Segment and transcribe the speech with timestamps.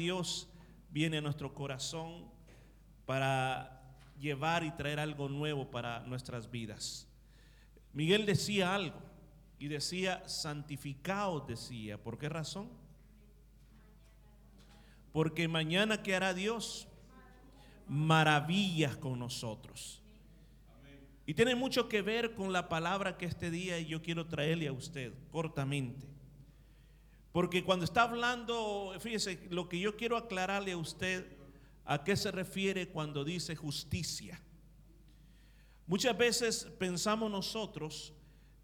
[0.00, 0.48] Dios
[0.88, 2.24] viene a nuestro corazón
[3.04, 3.82] para
[4.18, 7.06] llevar y traer algo nuevo para nuestras vidas.
[7.92, 8.98] Miguel decía algo
[9.58, 12.02] y decía, santificaos, decía.
[12.02, 12.70] ¿Por qué razón?
[15.12, 16.88] Porque mañana que hará Dios
[17.86, 20.02] maravillas con nosotros.
[21.26, 24.72] Y tiene mucho que ver con la palabra que este día yo quiero traerle a
[24.72, 26.06] usted cortamente.
[27.32, 31.26] Porque cuando está hablando, fíjese, lo que yo quiero aclararle a usted,
[31.84, 34.40] a qué se refiere cuando dice justicia.
[35.86, 38.12] Muchas veces pensamos nosotros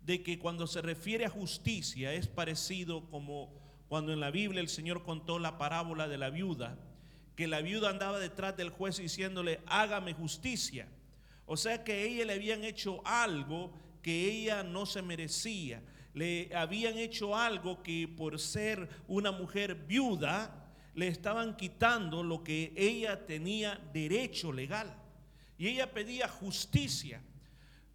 [0.01, 3.52] de que cuando se refiere a justicia es parecido como
[3.88, 6.79] cuando en la Biblia el Señor contó la parábola de la viuda,
[7.35, 10.88] que la viuda andaba detrás del juez diciéndole, hágame justicia.
[11.46, 15.83] O sea que a ella le habían hecho algo que ella no se merecía.
[16.16, 22.73] Le habían hecho algo que por ser una mujer viuda le estaban quitando lo que
[22.74, 24.97] ella tenía derecho legal.
[25.59, 27.21] Y ella pedía justicia.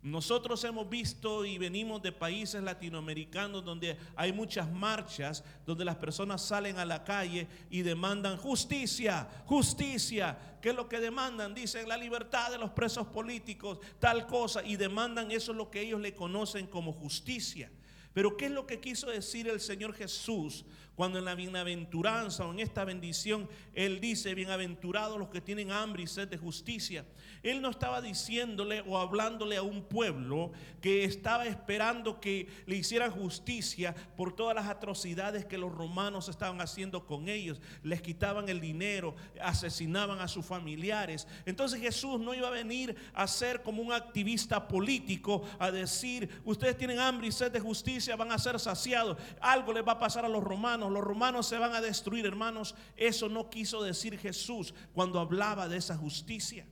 [0.03, 6.43] Nosotros hemos visto y venimos de países latinoamericanos donde hay muchas marchas, donde las personas
[6.43, 10.59] salen a la calle y demandan justicia, justicia.
[10.61, 11.55] ¿Qué es lo que demandan?
[11.55, 15.81] Dicen la libertad de los presos políticos, tal cosa, y demandan eso es lo que
[15.81, 17.71] ellos le conocen como justicia.
[18.13, 22.51] Pero ¿qué es lo que quiso decir el Señor Jesús cuando en la bienaventuranza o
[22.51, 27.05] en esta bendición Él dice, bienaventurados los que tienen hambre y sed de justicia?
[27.41, 33.11] Él no estaba diciéndole o hablándole a un pueblo que estaba esperando que le hicieran
[33.11, 37.61] justicia por todas las atrocidades que los romanos estaban haciendo con ellos.
[37.81, 41.27] Les quitaban el dinero, asesinaban a sus familiares.
[41.45, 46.77] Entonces Jesús no iba a venir a ser como un activista político a decir, ustedes
[46.77, 49.17] tienen hambre y sed de justicia, van a ser saciados.
[49.39, 52.75] Algo les va a pasar a los romanos, los romanos se van a destruir, hermanos.
[52.97, 56.65] Eso no quiso decir Jesús cuando hablaba de esa justicia.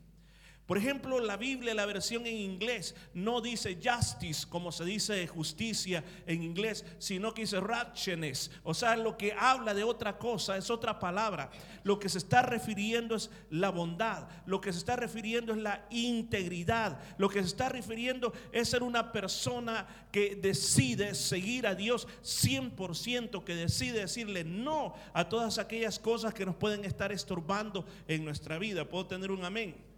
[0.69, 6.03] Por ejemplo, la Biblia, la versión en inglés, no dice justice como se dice justicia
[6.27, 8.51] en inglés, sino que dice righteousness.
[8.61, 11.49] O sea, lo que habla de otra cosa es otra palabra.
[11.81, 14.27] Lo que se está refiriendo es la bondad.
[14.45, 16.99] Lo que se está refiriendo es la integridad.
[17.17, 23.43] Lo que se está refiriendo es ser una persona que decide seguir a Dios 100%,
[23.43, 28.59] que decide decirle no a todas aquellas cosas que nos pueden estar estorbando en nuestra
[28.59, 28.85] vida.
[28.85, 29.88] ¿Puedo tener un amén?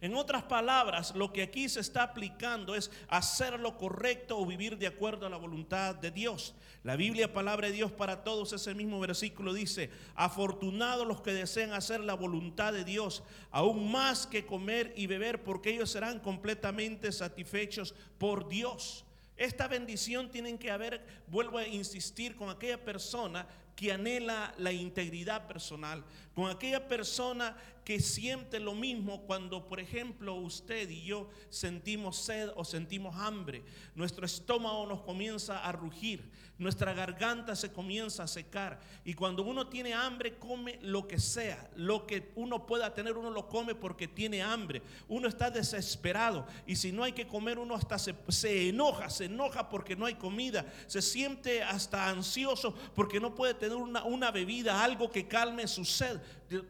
[0.00, 4.76] En otras palabras, lo que aquí se está aplicando es hacer lo correcto o vivir
[4.76, 6.54] de acuerdo a la voluntad de Dios.
[6.84, 11.72] La Biblia, palabra de Dios para todos, ese mismo versículo dice, afortunados los que desean
[11.72, 17.10] hacer la voluntad de Dios, aún más que comer y beber, porque ellos serán completamente
[17.10, 19.04] satisfechos por Dios.
[19.36, 25.46] Esta bendición tienen que haber, vuelvo a insistir, con aquella persona que anhela la integridad
[25.46, 26.02] personal,
[26.34, 32.50] con aquella persona que siente lo mismo cuando, por ejemplo, usted y yo sentimos sed
[32.56, 33.62] o sentimos hambre.
[33.94, 36.28] Nuestro estómago nos comienza a rugir,
[36.58, 38.80] nuestra garganta se comienza a secar.
[39.04, 41.70] Y cuando uno tiene hambre, come lo que sea.
[41.76, 44.82] Lo que uno pueda tener, uno lo come porque tiene hambre.
[45.06, 46.44] Uno está desesperado.
[46.66, 50.06] Y si no hay que comer, uno hasta se, se enoja, se enoja porque no
[50.06, 50.66] hay comida.
[50.86, 55.84] Se siente hasta ansioso porque no puede tener una, una bebida, algo que calme su
[55.84, 56.20] sed.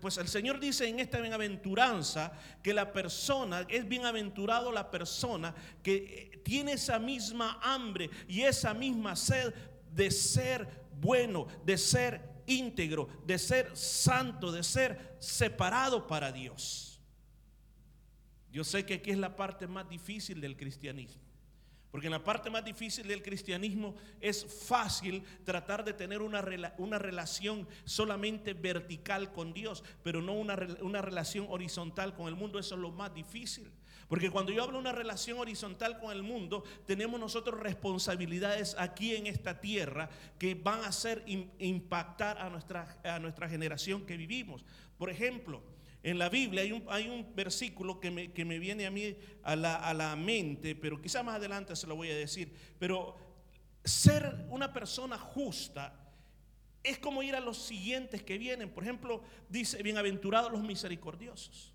[0.00, 6.30] Pues el Señor dice en esta bienaventuranza que la persona, es bienaventurado la persona que
[6.32, 9.52] eh, tiene esa misma hambre y esa misma sed
[9.92, 17.00] de ser bueno, de ser íntegro, de ser santo, de ser separado para Dios.
[18.50, 21.25] Yo sé que aquí es la parte más difícil del cristianismo.
[21.96, 26.44] Porque en la parte más difícil del cristianismo es fácil tratar de tener una,
[26.76, 32.58] una relación solamente vertical con Dios, pero no una, una relación horizontal con el mundo.
[32.58, 33.70] Eso es lo más difícil.
[34.08, 39.16] Porque cuando yo hablo de una relación horizontal con el mundo, tenemos nosotros responsabilidades aquí
[39.16, 44.66] en esta tierra que van a hacer impactar a nuestra, a nuestra generación que vivimos.
[44.98, 45.62] Por ejemplo,
[46.06, 49.16] en la Biblia hay un, hay un versículo que me, que me, viene a mí
[49.42, 52.54] a la, a la mente, pero quizá más adelante se lo voy a decir.
[52.78, 53.16] Pero
[53.84, 55.92] ser una persona justa
[56.84, 58.70] es como ir a los siguientes que vienen.
[58.70, 61.74] Por ejemplo, dice, bienaventurados los misericordiosos.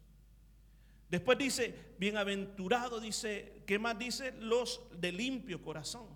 [1.10, 4.31] Después dice, bienaventurado, dice, ¿qué más dice?
[4.39, 6.07] Los de limpio corazón.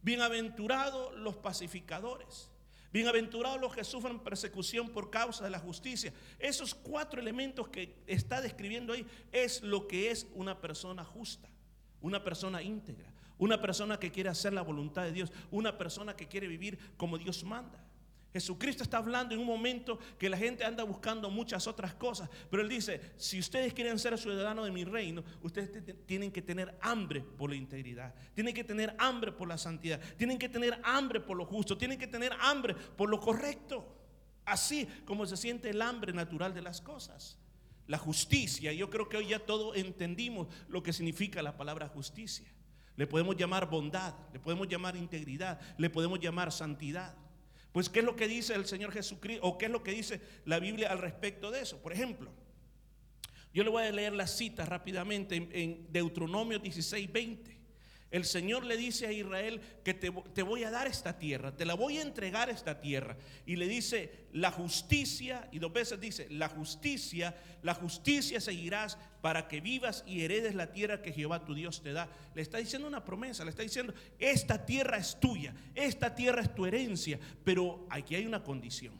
[0.00, 2.52] Bienaventurados los pacificadores.
[2.96, 6.14] Bienaventurados los que sufren persecución por causa de la justicia.
[6.38, 11.46] Esos cuatro elementos que está describiendo ahí es lo que es una persona justa,
[12.00, 16.26] una persona íntegra, una persona que quiere hacer la voluntad de Dios, una persona que
[16.26, 17.85] quiere vivir como Dios manda.
[18.36, 22.62] Jesucristo está hablando en un momento que la gente anda buscando muchas otras cosas, pero
[22.62, 25.70] Él dice, si ustedes quieren ser ciudadanos de mi reino, ustedes
[26.04, 30.38] tienen que tener hambre por la integridad, tienen que tener hambre por la santidad, tienen
[30.38, 33.88] que tener hambre por lo justo, tienen que tener hambre por lo correcto,
[34.44, 37.38] así como se siente el hambre natural de las cosas.
[37.86, 42.52] La justicia, yo creo que hoy ya todos entendimos lo que significa la palabra justicia.
[42.96, 47.14] Le podemos llamar bondad, le podemos llamar integridad, le podemos llamar santidad.
[47.76, 49.46] Pues, ¿qué es lo que dice el Señor Jesucristo?
[49.46, 51.82] ¿O qué es lo que dice la Biblia al respecto de eso?
[51.82, 52.32] Por ejemplo,
[53.52, 57.55] yo le voy a leer la cita rápidamente en, Deuteronomio 16, 20.
[58.16, 61.74] El Señor le dice a Israel que te, voy a dar esta tierra, te la
[61.74, 63.18] voy a entregar esta tierra.
[63.44, 69.48] Y le dice, la justicia, y dos veces dice, la justicia, la justicia seguirás para
[69.48, 72.08] que vivas y heredes la tierra que Jehová tu Dios te da.
[72.34, 76.54] Le está diciendo una promesa, le está diciendo, esta tierra es tuya, esta tierra es
[76.54, 78.98] tu herencia, pero aquí hay una condición.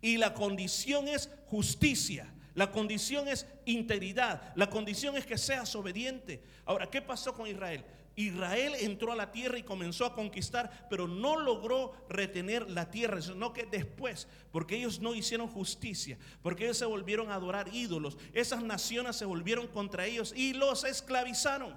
[0.00, 2.34] Y la condición es justicia.
[2.56, 4.52] La condición es integridad.
[4.56, 6.42] La condición es que seas obediente.
[6.64, 7.84] Ahora, ¿qué pasó con Israel?
[8.18, 13.22] Israel entró a la tierra y comenzó a conquistar, pero no logró retener la tierra,
[13.22, 18.18] sino que después, porque ellos no hicieron justicia, porque ellos se volvieron a adorar ídolos,
[18.32, 21.72] esas naciones se volvieron contra ellos y los esclavizaron.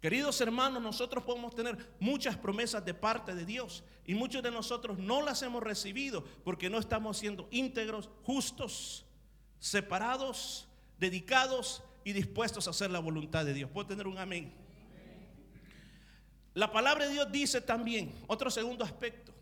[0.00, 4.98] Queridos hermanos, nosotros podemos tener muchas promesas de parte de Dios y muchos de nosotros
[4.98, 9.06] no las hemos recibido porque no estamos siendo íntegros, justos,
[9.60, 10.66] separados,
[10.98, 13.70] dedicados y dispuestos a hacer la voluntad de Dios.
[13.70, 14.52] ¿Puedo tener un amén?
[16.52, 19.32] La palabra de Dios dice también, otro segundo aspecto,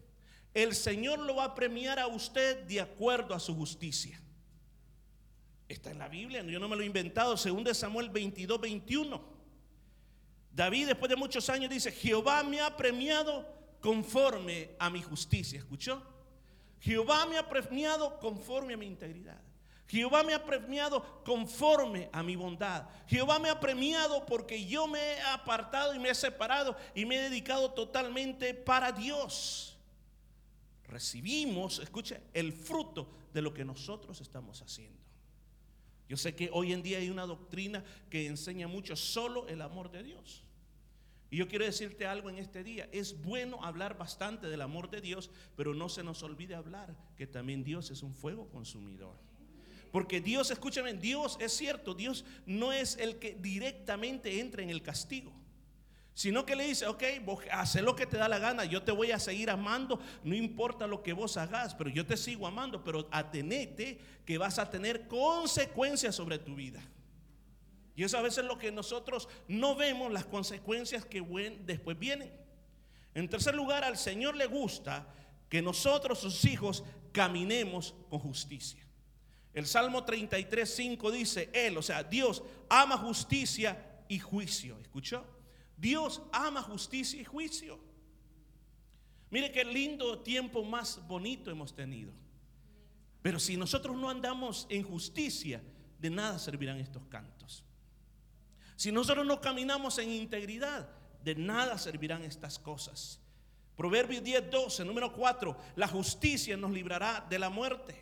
[0.55, 4.19] el Señor lo va a premiar a usted de acuerdo a su justicia.
[5.69, 9.23] Está en la Biblia, yo no me lo he inventado, según de Samuel 22, 21.
[10.53, 13.47] David después de muchos años dice, Jehová me ha premiado
[13.81, 15.59] conforme a mi justicia.
[15.59, 16.03] ¿Escuchó?
[16.81, 19.41] Jehová me ha premiado conforme a mi integridad.
[19.93, 22.89] Jehová me ha premiado conforme a mi bondad.
[23.07, 27.17] Jehová me ha premiado porque yo me he apartado y me he separado y me
[27.17, 29.77] he dedicado totalmente para Dios.
[30.85, 34.99] Recibimos, escuche, el fruto de lo que nosotros estamos haciendo.
[36.09, 39.91] Yo sé que hoy en día hay una doctrina que enseña mucho solo el amor
[39.91, 40.43] de Dios.
[41.31, 42.89] Y yo quiero decirte algo en este día.
[42.93, 47.27] Es bueno hablar bastante del amor de Dios, pero no se nos olvide hablar que
[47.27, 49.32] también Dios es un fuego consumidor.
[49.93, 54.83] Porque Dios, escúchame, Dios es cierto, Dios no es el que directamente entra en el
[54.83, 55.33] castigo.
[56.15, 58.91] Sino que le dice, ok, vos haz lo que te da la gana, yo te
[58.91, 62.83] voy a seguir amando, no importa lo que vos hagas, pero yo te sigo amando,
[62.83, 66.83] pero atenete que vas a tener consecuencias sobre tu vida.
[67.95, 71.23] Y eso a veces es lo que nosotros no vemos, las consecuencias que
[71.65, 72.33] después vienen.
[73.15, 75.07] En tercer lugar, al Señor le gusta
[75.51, 78.83] que nosotros, sus hijos, caminemos con justicia.
[79.55, 84.79] El Salmo 33, 5 dice, Él, o sea, Dios ama justicia y juicio.
[84.81, 85.25] ¿Escuchó?
[85.77, 87.79] Dios ama justicia y juicio.
[89.31, 92.13] Mire qué lindo tiempo más bonito hemos tenido.
[93.23, 95.63] Pero si nosotros no andamos en justicia,
[95.99, 97.65] de nada servirán estos cantos.
[98.77, 100.89] Si nosotros no caminamos en integridad,
[101.23, 103.21] de nada servirán estas cosas.
[103.77, 108.02] Proverbios 10, 12, número 4, la justicia nos librará de la muerte.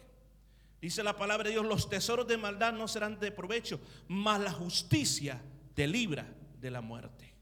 [0.80, 4.52] Dice la palabra de Dios, los tesoros de maldad no serán de provecho, mas la
[4.52, 5.40] justicia
[5.74, 6.26] te libra
[6.58, 7.34] de la muerte.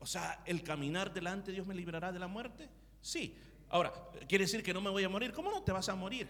[0.00, 2.68] O sea, el caminar delante de Dios me librará de la muerte.
[3.00, 3.36] Sí.
[3.68, 3.92] Ahora,
[4.28, 5.32] quiere decir que no me voy a morir.
[5.32, 6.28] ¿Cómo no te vas a morir?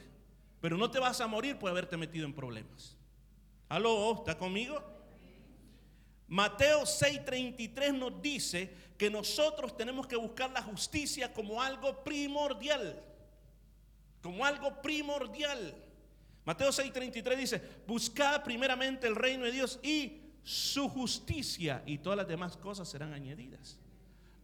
[0.61, 2.99] Pero no te vas a morir por haberte metido en problemas.
[3.69, 4.17] ¿Aló?
[4.19, 4.83] ¿Está conmigo?
[6.27, 13.03] Mateo 6:33 nos dice que nosotros tenemos que buscar la justicia como algo primordial.
[14.21, 15.75] Como algo primordial.
[16.51, 22.27] Mateo 6:33 dice, buscad primeramente el reino de Dios y su justicia y todas las
[22.27, 23.79] demás cosas serán añadidas.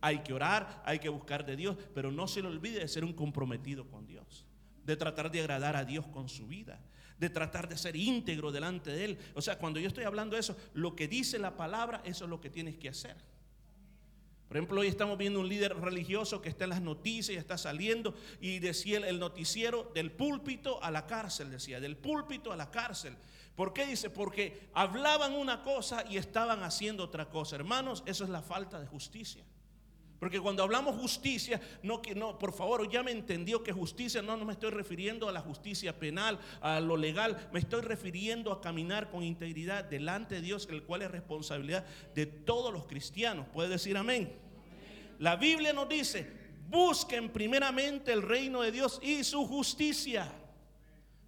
[0.00, 3.04] Hay que orar, hay que buscar de Dios, pero no se le olvide de ser
[3.04, 4.46] un comprometido con Dios,
[4.84, 6.78] de tratar de agradar a Dios con su vida,
[7.18, 9.18] de tratar de ser íntegro delante de Él.
[9.34, 12.30] O sea, cuando yo estoy hablando de eso, lo que dice la palabra, eso es
[12.30, 13.16] lo que tienes que hacer.
[14.48, 18.14] Por ejemplo, hoy estamos viendo un líder religioso que está en las noticias, está saliendo
[18.40, 23.16] y decía el noticiero del púlpito a la cárcel, decía, del púlpito a la cárcel.
[23.56, 24.08] ¿Por qué dice?
[24.08, 27.56] Porque hablaban una cosa y estaban haciendo otra cosa.
[27.56, 29.42] Hermanos, eso es la falta de justicia.
[30.18, 34.44] Porque cuando hablamos justicia, no no, por favor, ya me entendió que justicia no, no
[34.44, 39.10] me estoy refiriendo a la justicia penal, a lo legal, me estoy refiriendo a caminar
[39.10, 43.46] con integridad delante de Dios, el cual es responsabilidad de todos los cristianos.
[43.52, 44.32] ¿Puede decir amén?
[45.18, 50.32] La Biblia nos dice, Busquen primeramente el reino de Dios y su justicia.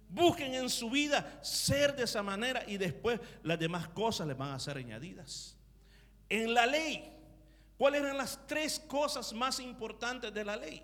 [0.09, 4.51] Busquen en su vida ser de esa manera y después las demás cosas les van
[4.51, 5.55] a ser añadidas.
[6.27, 7.18] En la ley,
[7.79, 10.83] ¿cuáles eran las tres cosas más importantes de la ley?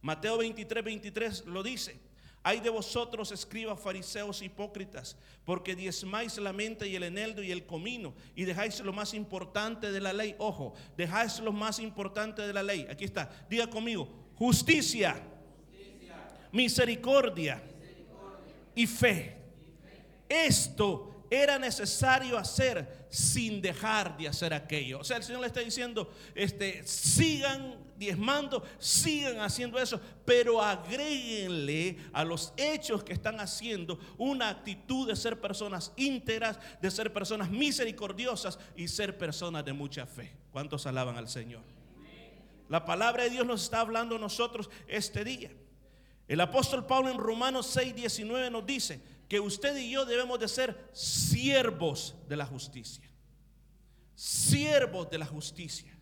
[0.00, 2.00] Mateo 23, 23 lo dice.
[2.42, 7.66] Hay de vosotros, escribas, fariseos, hipócritas, porque diezmáis la mente y el eneldo y el
[7.66, 10.36] comino, y dejáis lo más importante de la ley.
[10.38, 12.86] Ojo, dejáis lo más importante de la ley.
[12.88, 15.20] Aquí está, diga conmigo, justicia,
[16.52, 17.60] misericordia,
[18.76, 19.36] y fe.
[20.28, 25.00] Esto era necesario hacer sin dejar de hacer aquello.
[25.00, 31.96] O sea, el Señor le está diciendo, este, sigan diezmando, sigan haciendo eso, pero agréguenle
[32.12, 37.48] a los hechos que están haciendo una actitud de ser personas íntegras, de ser personas
[37.50, 40.36] misericordiosas y ser personas de mucha fe.
[40.52, 41.62] ¿Cuántos alaban al Señor?
[42.68, 45.50] La palabra de Dios nos está hablando a nosotros este día.
[46.28, 50.48] El apóstol Pablo en Romanos 6, 19 nos dice, que usted y yo debemos de
[50.48, 53.05] ser siervos de la justicia.
[54.16, 55.96] Siervos de la justicia.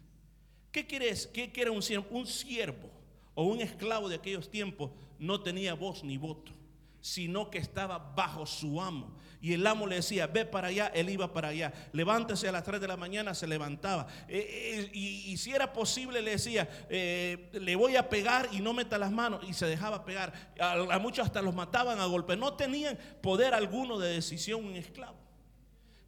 [0.72, 2.06] ¿Qué quiere, qué quiere un siervo?
[2.10, 2.90] Un siervo
[3.34, 6.52] o un esclavo de aquellos tiempos no tenía voz ni voto,
[7.00, 9.16] sino que estaba bajo su amo.
[9.40, 11.70] Y el amo le decía, ve para allá, él iba para allá.
[11.92, 14.06] Levántese a las 3 de la mañana, se levantaba.
[14.26, 18.72] Eh, eh, y, si era posible, le decía, eh, le voy a pegar y no
[18.72, 19.44] meta las manos.
[19.46, 20.32] Y se dejaba pegar.
[20.58, 22.36] A, muchos hasta los mataban a golpe.
[22.36, 25.23] No tenían poder alguno de decisión un esclavo.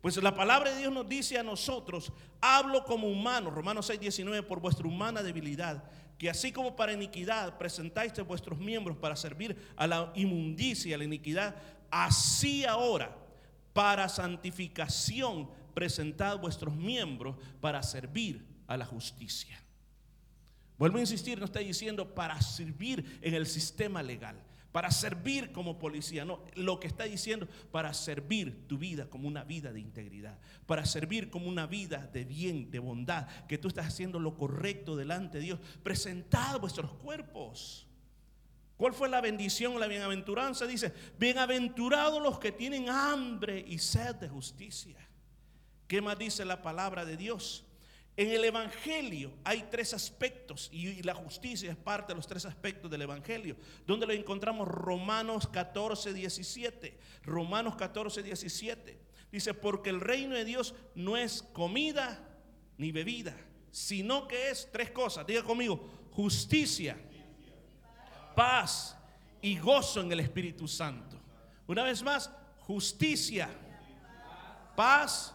[0.07, 4.45] Pues la palabra de Dios nos dice a nosotros, hablo como humano, Romanos 6, 19,
[4.45, 5.83] por vuestra humana debilidad,
[6.17, 11.03] que así como para iniquidad presentáis vuestros miembros para servir a la inmundicia, a la
[11.03, 11.57] iniquidad,
[11.91, 13.17] así ahora
[13.73, 19.61] para santificación, presentad vuestros miembros para servir a la justicia.
[20.79, 24.41] Vuelvo a insistir, no está diciendo para servir en el sistema legal,
[24.77, 29.43] para servir como policía, no, lo que está diciendo para servir tu vida como una
[29.43, 33.87] vida de integridad, para servir como una vida de bien, de bondad, que tú estás
[33.87, 35.61] haciendo lo correcto delante de Dios.
[35.83, 37.87] Presentad vuestros cuerpos
[38.77, 40.67] ¿Cuál fue la bendición o la bienaventuranza?
[40.67, 44.99] Dice, bienaventurados los que tienen hambre y sed de justicia.
[45.89, 47.66] ¿Qué más dice la palabra de Dios?
[48.17, 52.91] En el Evangelio hay tres aspectos y la justicia es parte de los tres aspectos
[52.91, 53.57] del Evangelio.
[53.87, 54.67] ¿Dónde lo encontramos?
[54.67, 56.99] Romanos 14, 17.
[57.25, 58.99] Romanos 14, 17.
[59.31, 62.27] Dice, porque el reino de Dios no es comida
[62.79, 63.37] ni bebida,
[63.71, 65.27] sino que es tres cosas.
[65.27, 66.97] Diga conmigo, justicia
[68.37, 68.97] paz
[69.41, 71.19] y gozo en el Espíritu Santo.
[71.67, 72.31] Una vez más,
[72.61, 73.49] justicia,
[74.77, 75.35] paz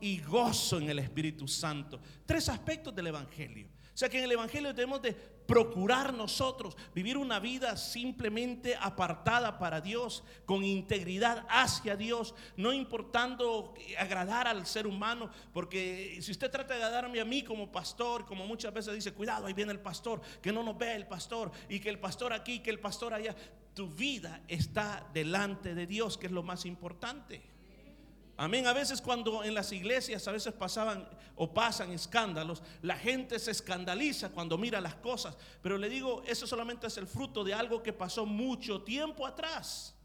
[0.00, 2.00] y gozo en el Espíritu Santo.
[2.24, 3.66] Tres aspectos del Evangelio.
[3.66, 9.58] O sea que en el Evangelio tenemos de procurar nosotros vivir una vida simplemente apartada
[9.58, 16.48] para Dios, con integridad hacia Dios, no importando agradar al ser humano, porque si usted
[16.48, 19.80] trata de agradarme a mí como pastor, como muchas veces dice, cuidado, ahí viene el
[19.80, 23.14] pastor, que no nos vea el pastor, y que el pastor aquí, que el pastor
[23.14, 23.34] allá,
[23.74, 27.57] tu vida está delante de Dios, que es lo más importante.
[28.40, 28.68] Amén.
[28.68, 33.50] A veces cuando en las iglesias a veces pasaban o pasan escándalos, la gente se
[33.50, 35.36] escandaliza cuando mira las cosas.
[35.60, 39.97] Pero le digo, eso solamente es el fruto de algo que pasó mucho tiempo atrás.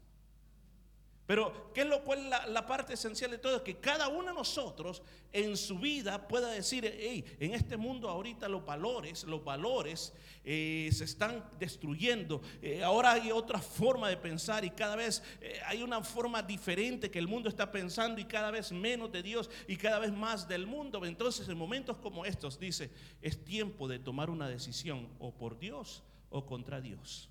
[1.26, 3.56] Pero, ¿qué es lo cual la, la, parte esencial de todo?
[3.56, 5.02] Es que cada uno de nosotros
[5.32, 10.12] en su vida pueda decir, hey, en este mundo ahorita los valores, los valores
[10.44, 12.42] eh, se están destruyendo.
[12.60, 17.10] Eh, ahora hay otra forma de pensar y cada vez eh, hay una forma diferente
[17.10, 20.46] que el mundo está pensando y cada vez menos de Dios y cada vez más
[20.46, 21.04] del mundo.
[21.06, 22.90] Entonces, en momentos como estos, dice,
[23.22, 27.30] es tiempo de tomar una decisión o por Dios o contra Dios.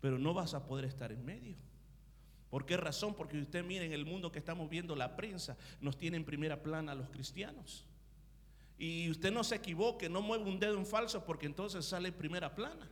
[0.00, 1.69] Pero no vas a poder estar en medio.
[2.50, 3.14] ¿Por qué razón?
[3.14, 6.62] Porque usted mire en el mundo que estamos viendo, la prensa nos tiene en primera
[6.62, 7.86] plana a los cristianos.
[8.76, 12.14] Y usted no se equivoque, no mueve un dedo en falso porque entonces sale en
[12.14, 12.90] primera plana.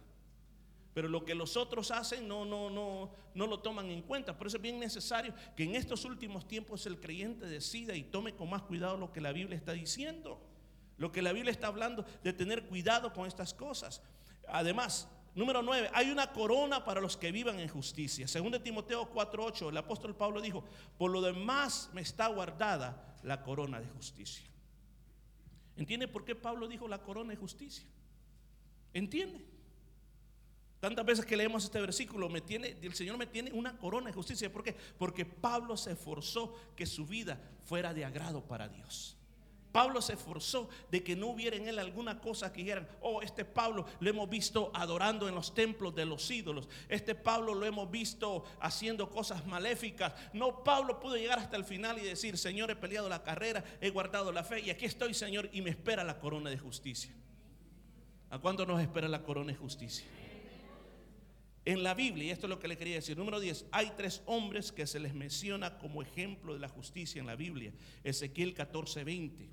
[0.95, 4.37] Pero lo que los otros hacen no, no, no, no lo toman en cuenta.
[4.37, 8.35] Por eso es bien necesario que en estos últimos tiempos el creyente decida y tome
[8.35, 10.41] con más cuidado lo que la Biblia está diciendo.
[10.99, 14.03] Lo que la Biblia está hablando de tener cuidado con estas cosas.
[14.47, 18.26] Además, Número 9, hay una corona para los que vivan en justicia.
[18.26, 20.64] Según de Timoteo 4:8, el apóstol Pablo dijo,
[20.99, 24.45] por lo demás me está guardada la corona de justicia.
[25.76, 27.87] ¿Entiende por qué Pablo dijo la corona de justicia?
[28.92, 29.47] ¿Entiende?
[30.80, 34.14] Tantas veces que leemos este versículo, me tiene, el Señor me tiene una corona de
[34.14, 34.52] justicia.
[34.52, 34.75] ¿Por qué?
[34.99, 39.16] Porque Pablo se esforzó que su vida fuera de agrado para Dios.
[39.73, 43.45] Pablo se esforzó de que no hubiera en él alguna cosa que dijeran, oh, este
[43.45, 47.91] Pablo lo hemos visto adorando en los templos de los ídolos, este Pablo lo hemos
[47.91, 50.15] visto haciendo cosas maléficas.
[50.33, 53.91] No, Pablo pudo llegar hasta el final y decir, Señor, he peleado la carrera, he
[53.91, 57.13] guardado la fe y aquí estoy, Señor, y me espera la corona de justicia.
[58.31, 60.07] ¿A cuánto nos espera la corona de justicia?
[61.69, 64.23] En la Biblia, y esto es lo que le quería decir, número 10, hay tres
[64.25, 67.75] hombres que se les menciona como ejemplo de la justicia en la Biblia.
[68.05, 69.51] Ezequiel 14, 20.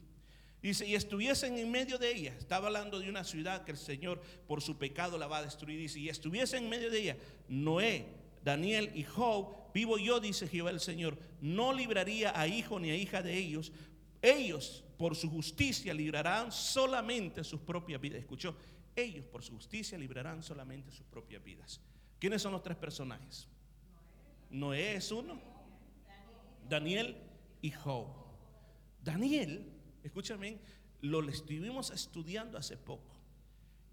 [0.61, 4.21] Dice, y estuviesen en medio de ella, estaba hablando de una ciudad que el Señor
[4.47, 5.77] por su pecado la va a destruir.
[5.77, 7.17] Dice, y estuviesen en medio de ella,
[7.49, 8.05] Noé,
[8.45, 12.95] Daniel y Job, vivo yo, dice Jehová el Señor, no libraría a hijo ni a
[12.95, 13.73] hija de ellos.
[14.21, 18.21] Ellos por su justicia librarán solamente sus propias vidas.
[18.21, 18.55] Escuchó,
[18.95, 21.81] ellos por su justicia librarán solamente sus propias vidas.
[22.19, 23.47] ¿Quiénes son los tres personajes?
[24.49, 25.39] Noé es uno,
[26.67, 27.17] Daniel
[27.61, 28.07] y Job.
[29.03, 30.59] Daniel escúchame,
[31.01, 33.11] lo estuvimos estudiando hace poco.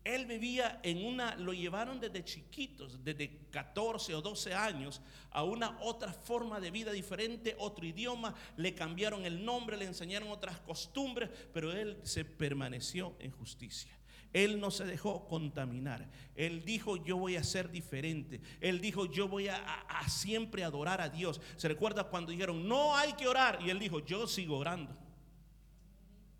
[0.04, 5.00] Él vivía en una, lo llevaron desde chiquitos, desde 14 o 12 años,
[5.30, 10.28] a una otra forma de vida diferente, otro idioma, le cambiaron el nombre, le enseñaron
[10.30, 13.92] otras costumbres, pero él se permaneció en justicia.
[14.32, 16.08] Él no se dejó contaminar.
[16.34, 18.40] Él dijo, yo voy a ser diferente.
[18.60, 19.60] Él dijo, yo voy a,
[20.08, 21.40] siempre adorar a Dios.
[21.56, 23.58] Se recuerda cuando dijeron, no hay que orar.
[23.62, 24.96] Y él dijo, yo sigo orando.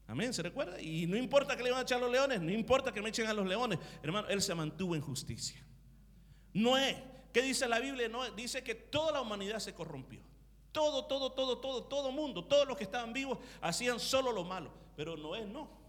[0.06, 0.80] Amén, ¿se recuerda?
[0.80, 3.08] Y no importa que le van a echar a los leones, no importa que me
[3.08, 5.64] echen a los leones, hermano, él se mantuvo en justicia.
[6.52, 8.08] Noé, ¿qué dice la Biblia?
[8.08, 10.20] Noé dice que toda la humanidad se corrompió.
[10.70, 14.70] Todo, todo, todo, todo, todo mundo, todos los que estaban vivos hacían solo lo malo,
[14.96, 15.81] pero Noé no.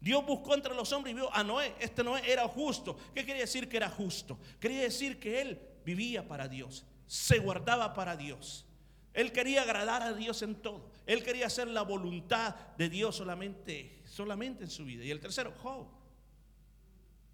[0.00, 1.74] Dios buscó entre los hombres y vio a Noé.
[1.78, 2.96] Este Noé era justo.
[3.14, 4.38] ¿Qué quería decir que era justo?
[4.58, 8.66] Quería decir que él vivía para Dios, se guardaba para Dios.
[9.12, 10.90] Él quería agradar a Dios en todo.
[11.06, 15.04] Él quería hacer la voluntad de Dios solamente, solamente en su vida.
[15.04, 15.88] Y el tercero, Job.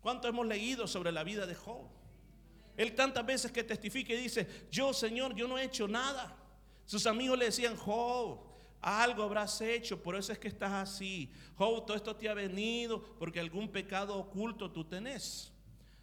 [0.00, 1.87] ¿Cuánto hemos leído sobre la vida de Job?
[2.76, 6.37] Él tantas veces que testifica y dice, yo Señor, yo no he hecho nada.
[6.85, 8.38] Sus amigos le decían, Job,
[8.80, 11.31] algo habrás hecho, por eso es que estás así.
[11.57, 15.53] Job, todo esto te ha venido porque algún pecado oculto tú tenés.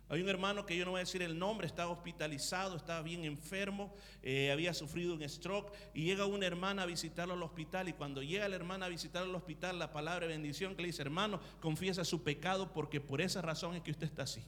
[0.10, 3.24] Hay un hermano que yo no voy a decir el nombre, estaba hospitalizado, estaba bien
[3.24, 7.94] enfermo, eh, había sufrido un stroke y llega una hermana a visitarlo al hospital y
[7.94, 11.02] cuando llega la hermana a visitarlo al hospital, la palabra de bendición que le dice,
[11.02, 14.44] hermano, confiesa su pecado porque por esa razón es que usted está así.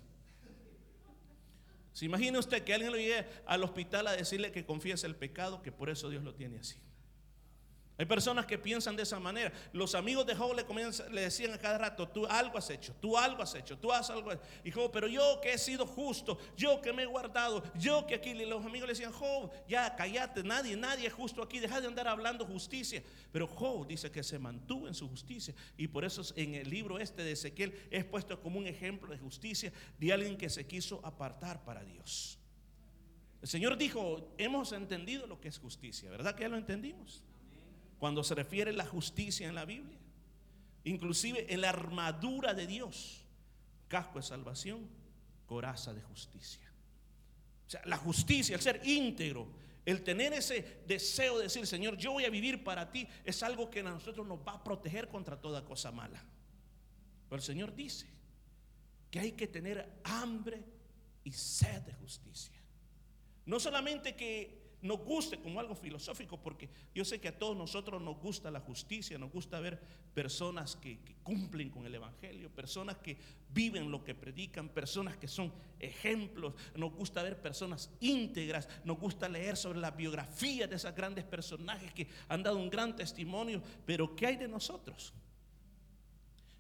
[1.94, 5.64] ¿Se imagina usted que alguien lo llegue al hospital a decirle que confiese el pecado,
[5.64, 6.78] que por eso Dios lo tiene así?
[7.98, 9.54] Hay personas que piensan de esa manera.
[9.72, 13.42] Los amigos de Job le, decían a cada rato, tú algo has hecho, tú algo
[13.42, 14.32] has hecho, tú has algo.
[14.66, 18.16] Y Job, pero yo que he sido justo, yo que me he guardado, yo que
[18.16, 21.88] aquí, los amigos le decían, Job, ya cállate, nadie, nadie es justo aquí, deja de
[21.88, 23.02] andar hablando justicia.
[23.32, 25.54] Pero Job dice que se mantuvo en su justicia.
[25.78, 29.20] Y por eso en el libro este de Ezequiel es puesto como un ejemplo de
[29.20, 32.38] justicia de alguien que se quiso apartar para Dios.
[33.42, 37.24] El Señor dijo, hemos entendido lo que es justicia, ¿verdad que ya lo entendimos?
[38.06, 39.98] Cuando se refiere a la justicia en la Biblia.
[40.84, 43.26] Inclusive en la armadura de Dios,
[43.88, 44.88] casco de salvación,
[45.48, 46.72] coraza de justicia.
[47.66, 49.48] O sea, la justicia, el ser íntegro,
[49.84, 53.72] el tener ese deseo de decir, Señor, yo voy a vivir para ti, es algo
[53.72, 56.24] que a nosotros nos va a proteger contra toda cosa mala.
[57.28, 58.06] Pero el Señor dice
[59.10, 60.64] que hay que tener hambre
[61.24, 62.62] y sed de justicia.
[63.48, 68.00] No solamente que nos guste como algo filosófico, porque yo sé que a todos nosotros
[68.02, 69.82] nos gusta la justicia, nos gusta ver
[70.14, 73.18] personas que, cumplen con el Evangelio, personas que
[73.50, 79.28] viven lo que predican, personas que son ejemplos, nos gusta ver personas íntegras, nos gusta
[79.28, 84.16] leer sobre la biografía de esos grandes personajes que han dado un gran testimonio, pero
[84.16, 85.14] ¿qué hay de nosotros?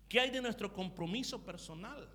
[0.10, 2.10] ¿Qué hay de nuestro compromiso personal?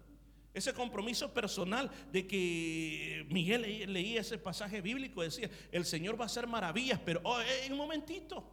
[0.53, 6.27] Ese compromiso personal de que Miguel leía ese pasaje bíblico, decía, el Señor va a
[6.27, 7.39] hacer maravillas, pero oh,
[7.71, 8.45] un momentito,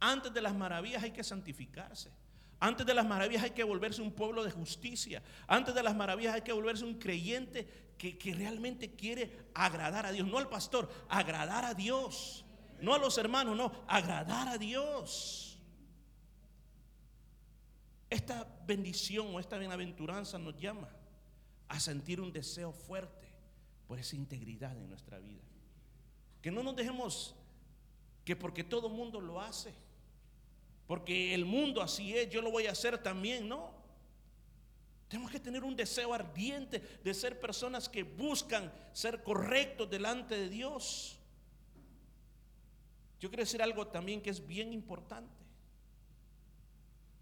[0.00, 2.10] antes de las maravillas hay que santificarse.
[2.58, 5.22] Antes de las maravillas hay que volverse un pueblo de justicia.
[5.46, 7.68] Antes de las maravillas hay que volverse un creyente
[7.98, 10.26] que, que realmente quiere agradar a Dios.
[10.26, 12.46] No al pastor, agradar a Dios.
[12.80, 15.58] No a los hermanos, no, agradar a Dios.
[18.08, 20.88] Esta bendición o esta bienaventuranza nos llama
[21.68, 23.28] a sentir un deseo fuerte
[23.86, 25.42] por esa integridad en nuestra vida.
[26.42, 27.34] Que no nos dejemos
[28.24, 29.72] que porque todo mundo lo hace,
[30.86, 33.72] porque el mundo así es, yo lo voy a hacer también, no.
[35.08, 40.48] Tenemos que tener un deseo ardiente de ser personas que buscan ser correctos delante de
[40.48, 41.18] Dios.
[43.20, 45.45] Yo quiero decir algo también que es bien importante.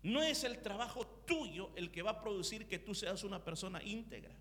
[0.04, 3.82] No es el trabajo tuyo el que va a producir que tú seas una persona
[3.82, 4.36] íntegra.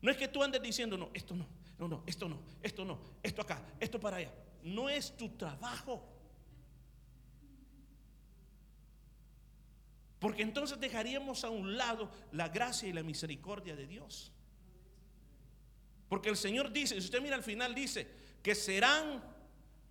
[0.00, 1.46] No es que tú andes diciendo, no, esto no,
[1.78, 4.34] no, no, esto no, esto no, esto acá, esto para allá.
[4.64, 6.04] No es tu trabajo.
[10.18, 14.32] Porque entonces dejaríamos a un lado la gracia y la misericordia de Dios.
[16.08, 18.10] Porque el Señor dice, si usted mira al final, dice
[18.42, 19.22] que serán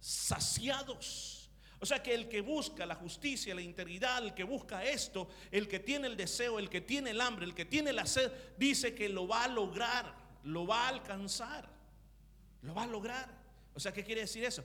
[0.02, 1.47] saciados.
[1.80, 5.68] O sea que el que busca la justicia, la integridad, el que busca esto, el
[5.68, 8.96] que tiene el deseo, el que tiene el hambre, el que tiene la sed, dice
[8.96, 11.70] que lo va a lograr, lo va a alcanzar,
[12.63, 13.30] lo va a lograr.
[13.76, 14.63] O sea, ¿qué quiere decir eso?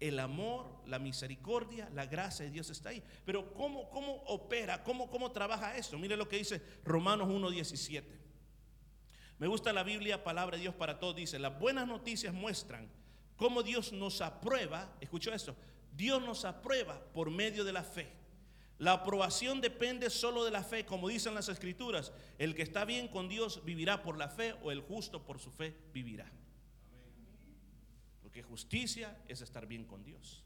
[0.00, 3.02] El amor, la misericordia, la gracia de Dios está ahí.
[3.26, 4.82] Pero ¿cómo, cómo opera?
[4.82, 5.98] ¿Cómo, ¿Cómo trabaja esto?
[5.98, 8.02] Mire lo que dice Romanos 1.17.
[9.38, 11.16] Me gusta la Biblia, palabra de Dios para todos.
[11.16, 12.88] Dice, las buenas noticias muestran
[13.36, 14.96] cómo Dios nos aprueba.
[15.02, 15.54] Escucho esto
[15.96, 18.12] Dios nos aprueba por medio de la fe.
[18.78, 22.12] La aprobación depende solo de la fe, como dicen las escrituras.
[22.38, 25.50] El que está bien con Dios vivirá por la fe o el justo por su
[25.50, 26.30] fe vivirá.
[28.22, 30.44] Porque justicia es estar bien con Dios.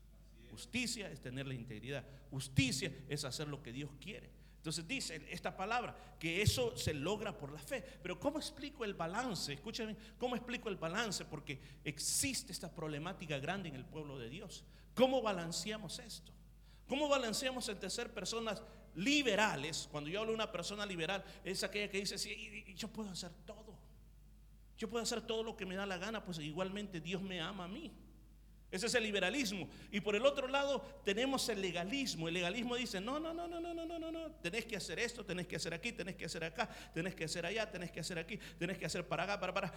[0.50, 2.04] Justicia es tener la integridad.
[2.30, 4.30] Justicia es hacer lo que Dios quiere.
[4.58, 7.82] Entonces dice esta palabra que eso se logra por la fe.
[8.02, 9.54] Pero ¿cómo explico el balance?
[9.54, 11.24] Escúchame, ¿cómo explico el balance?
[11.24, 14.64] Porque existe esta problemática grande en el pueblo de Dios.
[15.00, 16.30] ¿Cómo balanceamos esto?
[16.86, 18.62] ¿Cómo balanceamos entre ser personas
[18.94, 19.88] liberales?
[19.90, 23.30] Cuando yo hablo de una persona liberal, es aquella que dice, sí, yo puedo hacer
[23.46, 23.78] todo.
[24.76, 27.64] Yo puedo hacer todo lo que me da la gana, pues igualmente Dios me ama
[27.64, 27.90] a mí.
[28.70, 29.70] Ese es el liberalismo.
[29.90, 32.28] Y por el otro lado tenemos el legalismo.
[32.28, 34.30] El legalismo dice, no, no, no, no, no, no, no, no, no.
[34.32, 37.46] Tenés que hacer esto, tenés que hacer aquí, tenés que hacer acá, tenés que hacer
[37.46, 39.72] allá, tenés que hacer aquí, tenés que hacer para acá, para, para.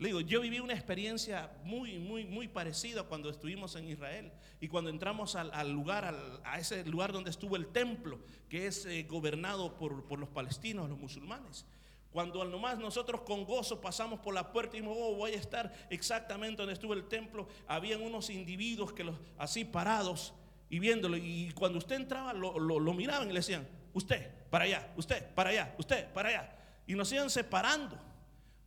[0.00, 4.66] Le digo, yo viví una experiencia muy, muy, muy parecida cuando estuvimos en Israel y
[4.66, 9.76] cuando entramos al, lugar, a ese lugar donde estuvo el templo, que es eh, gobernado
[9.76, 11.66] por, los palestinos, los musulmanes.
[12.10, 15.36] Cuando al nomás nosotros con gozo pasamos por la puerta y dijimos, oh, voy a
[15.36, 19.04] estar exactamente donde estuvo el templo, habían unos individuos que
[19.36, 20.32] así parados
[20.70, 21.18] y viéndolo.
[21.18, 25.74] Y cuando usted entraba, lo miraban y le decían, usted, para allá, usted, para allá,
[25.76, 26.56] usted, para allá.
[26.86, 28.09] Y nos iban separando.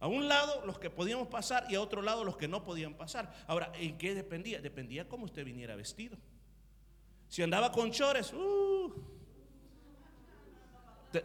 [0.03, 2.93] A un lado los que podíamos pasar y a otro lado los que no podían
[2.93, 3.33] pasar.
[3.47, 4.59] Ahora, ¿en qué dependía?
[4.59, 6.17] Dependía cómo usted viniera vestido.
[7.29, 8.93] Si andaba con chores, uh,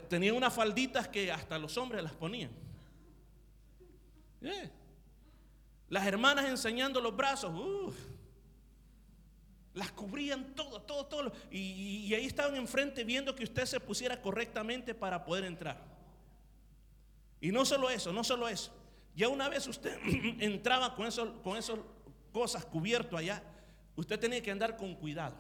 [0.08, 2.52] tenía unas falditas que hasta los hombres las ponían.
[4.42, 4.70] Eh.
[5.88, 7.92] Las hermanas enseñando los brazos, uh,
[9.74, 11.32] las cubrían todo, todo, todo.
[11.50, 15.97] Y, y ahí estaban enfrente viendo que usted se pusiera correctamente para poder entrar.
[17.40, 18.72] Y no solo eso, no solo eso.
[19.14, 19.98] Ya una vez usted
[20.40, 21.81] entraba con esas con esos
[22.33, 23.42] cosas cubierto allá,
[23.96, 25.37] usted tenía que andar con cuidado.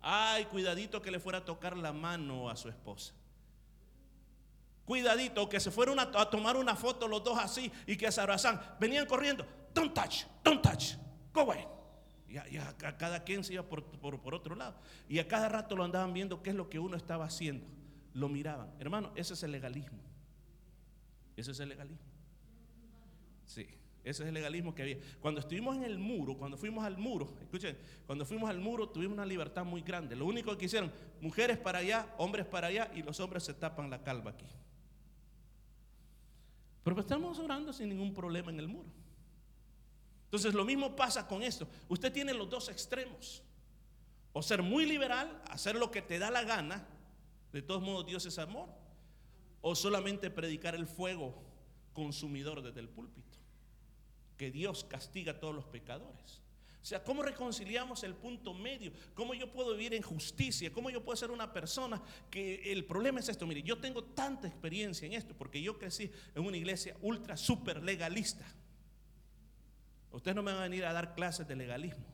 [0.00, 3.14] Ay, cuidadito que le fuera a tocar la mano a su esposa.
[4.84, 8.60] Cuidadito que se fueron a, tomar una foto los dos así y que se abrazan.
[8.80, 9.46] Venían corriendo.
[9.72, 10.94] Don't touch, don't touch.
[11.32, 11.64] Go away.
[12.28, 14.74] Y a, cada quien se iba por, por otro lado.
[15.08, 17.66] Y a cada rato lo andaban viendo qué es lo que uno estaba haciendo.
[18.12, 18.74] Lo miraban.
[18.80, 19.98] Hermano, ese es el legalismo.
[21.36, 22.04] Ese es el legalismo.
[23.46, 23.66] Sí,
[24.04, 24.98] ese es el legalismo que había.
[25.20, 29.14] Cuando estuvimos en el muro, cuando fuimos al muro, escuchen, cuando fuimos al muro tuvimos
[29.14, 30.16] una libertad muy grande.
[30.16, 33.90] Lo único que hicieron, mujeres para allá, hombres para allá, y los hombres se tapan
[33.90, 34.46] la calva aquí.
[36.82, 38.90] Pero estamos orando sin ningún problema en el muro.
[40.24, 41.68] Entonces lo mismo pasa con esto.
[41.88, 43.42] Usted tiene los dos extremos.
[44.32, 46.88] O ser muy liberal, hacer lo que te da la gana.
[47.52, 48.81] De todos modos, Dios es amor
[49.62, 51.34] o solamente predicar el fuego
[51.92, 53.38] consumidor desde el púlpito.
[54.36, 56.42] Que Dios castiga a todos los pecadores.
[56.82, 58.90] O sea, ¿cómo reconciliamos el punto medio?
[59.14, 60.72] ¿Cómo yo puedo vivir en justicia?
[60.72, 63.46] ¿Cómo yo puedo ser una persona que el problema es esto?
[63.46, 67.80] Mire, yo tengo tanta experiencia en esto porque yo crecí en una iglesia ultra super
[67.80, 68.44] legalista.
[70.10, 72.04] Ustedes no me van a venir a dar clases de legalismo.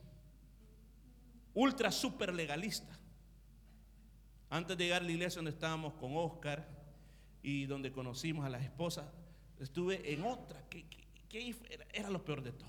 [1.55, 2.99] Ultra super legalista.
[4.51, 6.78] Antes de llegar a la iglesia donde estábamos con Oscar,
[7.49, 9.07] y donde conocimos a las esposas,
[9.59, 10.85] estuve en otra, que,
[11.95, 12.69] era, lo peor de todo.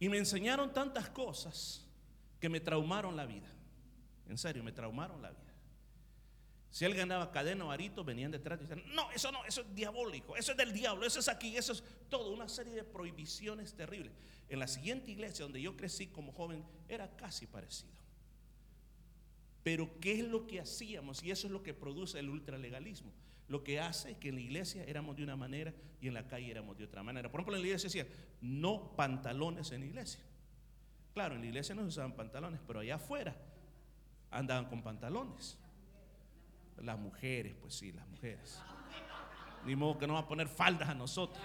[0.00, 1.86] Y me enseñaron tantas cosas
[2.40, 3.48] que me traumaron la vida.
[4.28, 5.52] En serio, me traumaron la vida.
[6.70, 9.74] Si él ganaba cadena o arito, venían detrás y decían, no, eso no, eso es
[9.74, 13.74] diabólico, eso es del diablo, eso es aquí, eso es todo, una serie de prohibiciones
[13.74, 14.14] terribles.
[14.48, 17.97] En la siguiente iglesia donde yo crecí como joven era casi parecido.
[19.68, 21.22] Pero ¿qué es lo que hacíamos?
[21.22, 23.12] Y eso es lo que produce el ultralegalismo.
[23.48, 26.26] Lo que hace es que en la iglesia éramos de una manera y en la
[26.26, 27.30] calle éramos de otra manera.
[27.30, 28.06] Por ejemplo, en la iglesia decía,
[28.40, 30.22] no pantalones en la iglesia.
[31.12, 33.36] Claro, en la iglesia no se usaban pantalones, pero allá afuera
[34.30, 35.58] andaban con pantalones.
[36.78, 38.58] Las mujeres, pues sí, las mujeres.
[39.66, 41.44] Ni modo que no va a poner faldas a nosotros.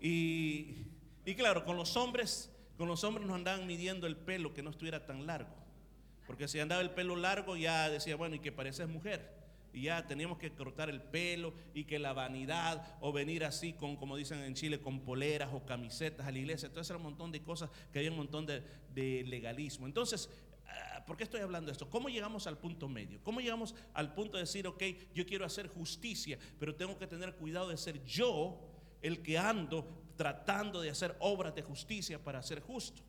[0.00, 0.86] Y
[1.36, 5.04] claro, con los hombres, con los hombres nos andaban midiendo el pelo que no estuviera
[5.04, 5.54] tan largo.
[6.28, 9.36] Porque si andaba el pelo largo ya decía, bueno, y que pareces mujer.
[9.72, 13.96] Y ya teníamos que cortar el pelo y que la vanidad o venir así con,
[13.96, 16.68] como dicen en Chile, con poleras o camisetas a la iglesia.
[16.68, 18.62] Entonces era un montón de cosas que había un montón de,
[18.94, 19.86] de legalismo.
[19.86, 20.30] Entonces,
[20.68, 21.90] ah, ¿por qué estoy hablando de esto?
[21.90, 23.20] ¿Cómo llegamos al punto medio?
[23.24, 24.82] ¿Cómo llegamos al punto de decir, ok,
[25.14, 28.60] yo quiero hacer justicia, pero tengo que tener cuidado de ser yo
[29.02, 33.00] el que ando tratando de hacer obras de justicia para ser justo?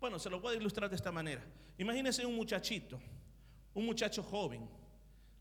[0.00, 1.44] Bueno, se lo a ilustrar de esta manera.
[1.76, 2.98] Imagínense un muchachito,
[3.74, 4.68] un muchacho joven,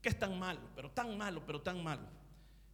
[0.01, 2.07] que es tan malo, pero tan malo, pero tan malo,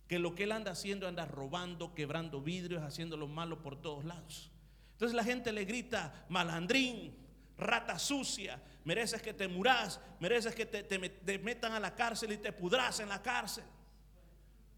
[0.08, 4.04] que lo que él anda haciendo anda robando, quebrando vidrios, haciendo lo malo por todos
[4.04, 4.52] lados.
[4.94, 7.16] Entonces la gente le grita, malandrín,
[7.58, 12.38] rata sucia, mereces que te murás, mereces que te, te metan a la cárcel y
[12.38, 13.64] te pudras en la cárcel.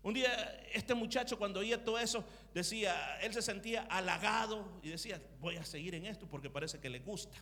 [0.06, 5.20] Un día este muchacho cuando oía todo eso decía, él se sentía halagado y decía,
[5.40, 7.36] voy a seguir en esto porque parece que le gusta.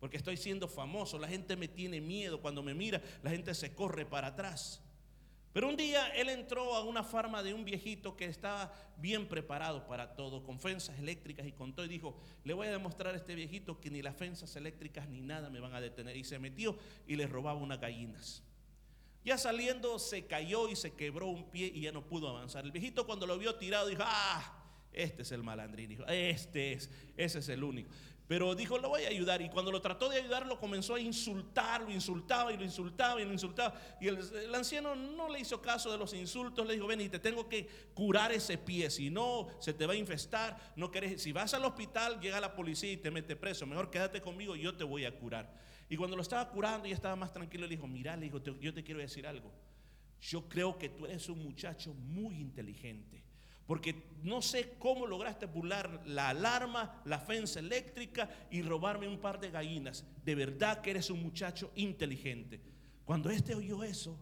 [0.00, 3.72] Porque estoy siendo famoso, la gente me tiene miedo, cuando me mira la gente se
[3.72, 4.82] corre para atrás.
[5.52, 9.86] Pero un día él entró a una farma de un viejito que estaba bien preparado
[9.86, 13.16] para todo, con fensas eléctricas y con todo, y dijo, le voy a demostrar a
[13.16, 16.16] este viejito que ni las fensas eléctricas ni nada me van a detener.
[16.16, 18.42] Y se metió y le robaba unas gallinas.
[19.26, 22.64] Ya saliendo se cayó y se quebró un pie y ya no pudo avanzar.
[22.64, 24.62] El viejito cuando lo vio tirado dijo, ah,
[24.92, 27.90] este es el malandrín, dijo, este es, ese es el único.
[28.28, 29.42] Pero dijo, lo voy a ayudar.
[29.42, 33.20] Y cuando lo trató de ayudar, lo comenzó a insultar, lo insultaba y lo insultaba
[33.20, 33.74] y lo insultaba.
[34.00, 37.18] Y el, anciano no le hizo caso de los insultos, le dijo, ven y te
[37.18, 40.56] tengo que curar ese pie, si no, se te va a infestar.
[40.76, 43.66] No querés, si vas al hospital, llega la policía y te mete preso.
[43.66, 45.52] Mejor quédate conmigo, y yo te voy a curar.
[45.88, 48.74] Y cuando lo estaba curando y estaba más tranquilo, le dijo, mira, le dijo, yo
[48.74, 49.52] te quiero decir algo.
[50.20, 53.22] Yo creo que tú eres un muchacho muy inteligente.
[53.66, 59.40] Porque no sé cómo lograste burlar la alarma, la fensa eléctrica y robarme un par
[59.40, 60.04] de gallinas.
[60.24, 62.60] De verdad que eres un muchacho inteligente.
[63.04, 64.18] Cuando este oyó eso,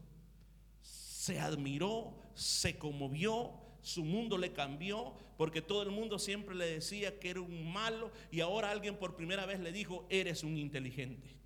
[0.81, 7.18] se admiró, se conmovió, su mundo le cambió, porque todo el mundo siempre le decía
[7.18, 11.44] que era un malo y ahora alguien por primera vez le dijo, eres un inteligente.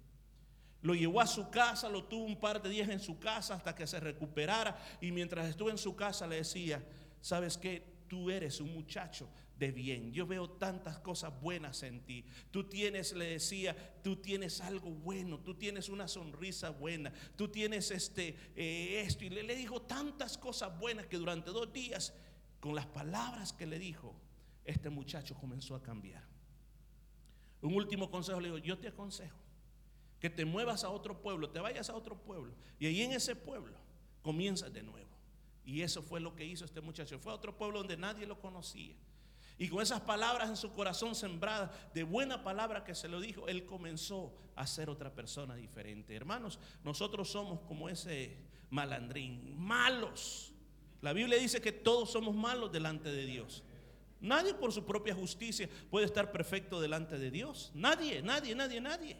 [0.82, 3.74] Lo llevó a su casa, lo tuvo un par de días en su casa hasta
[3.74, 4.78] que se recuperara.
[5.00, 6.84] Y mientras estuvo en su casa le decía,
[7.20, 7.82] ¿sabes qué?
[8.06, 10.12] Tú eres un muchacho de bien.
[10.12, 12.24] Yo veo tantas cosas buenas en ti.
[12.52, 17.90] Tú tienes, le decía, tú tienes algo bueno, tú tienes una sonrisa buena, tú tienes
[17.90, 19.24] este, eh, esto.
[19.24, 22.14] Y le, le dijo tantas cosas buenas que durante dos días,
[22.60, 24.14] con las palabras que le dijo,
[24.64, 26.22] este muchacho comenzó a cambiar.
[27.62, 29.47] Un último consejo le digo, yo te aconsejo
[30.20, 33.36] que te muevas a otro pueblo, te vayas a otro pueblo y ahí en ese
[33.36, 33.76] pueblo
[34.22, 35.08] comienzas de nuevo.
[35.64, 37.18] Y eso fue lo que hizo este muchacho.
[37.18, 38.94] Fue a otro pueblo donde nadie lo conocía.
[39.58, 43.48] Y con esas palabras en su corazón sembradas, de buena palabra que se lo dijo,
[43.48, 46.14] él comenzó a ser otra persona diferente.
[46.14, 48.36] Hermanos, nosotros somos como ese
[48.70, 50.52] malandrín, malos.
[51.02, 53.62] La Biblia dice que todos somos malos delante de Dios.
[54.20, 57.72] Nadie por su propia justicia puede estar perfecto delante de Dios.
[57.74, 59.16] Nadie, nadie, nadie, nadie.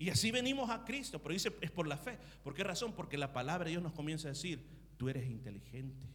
[0.00, 2.18] Y así venimos a Cristo, pero dice, es por la fe.
[2.42, 2.94] ¿Por qué razón?
[2.94, 6.08] Porque la palabra de Dios nos comienza a decir, tú eres inteligente,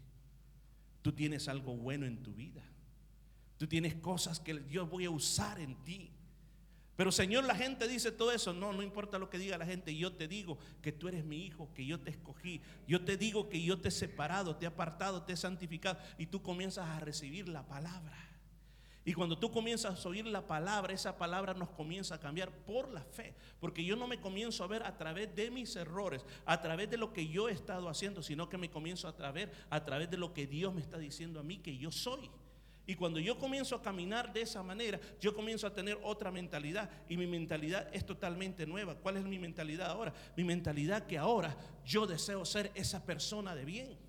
[1.03, 2.63] tú tienes algo bueno en tu vida,
[3.57, 6.11] tú tienes cosas que yo voy a usar en ti.
[6.95, 8.53] Pero Señor, la gente dice todo eso.
[8.53, 9.95] No, no importa lo que diga la gente.
[9.95, 12.61] Yo te digo que tú eres mi hijo, que yo te escogí.
[12.87, 15.99] Yo te digo que yo te he separado, te he apartado, te he santificado.
[16.17, 18.24] Y tú comienzas a recibir la palabra.
[19.07, 22.91] Y cuando tú comienzas a oír la palabra, esa palabra nos comienza a cambiar por
[22.91, 23.35] la fe.
[23.59, 26.97] Porque yo no me comienzo a ver a través de mis errores, a través de
[26.97, 30.17] lo que yo he estado haciendo, sino que me comienzo a ver a través de
[30.17, 32.31] lo que Dios me está diciendo a mí que yo soy.
[32.87, 36.89] Y cuando yo comienzo a caminar de esa manera, yo comienzo a tener otra mentalidad.
[37.07, 38.95] Y mi mentalidad es totalmente nueva.
[38.95, 40.13] ¿Cuál es mi mentalidad ahora?
[40.35, 44.04] Mi mentalidad que ahora yo deseo ser esa persona de bien.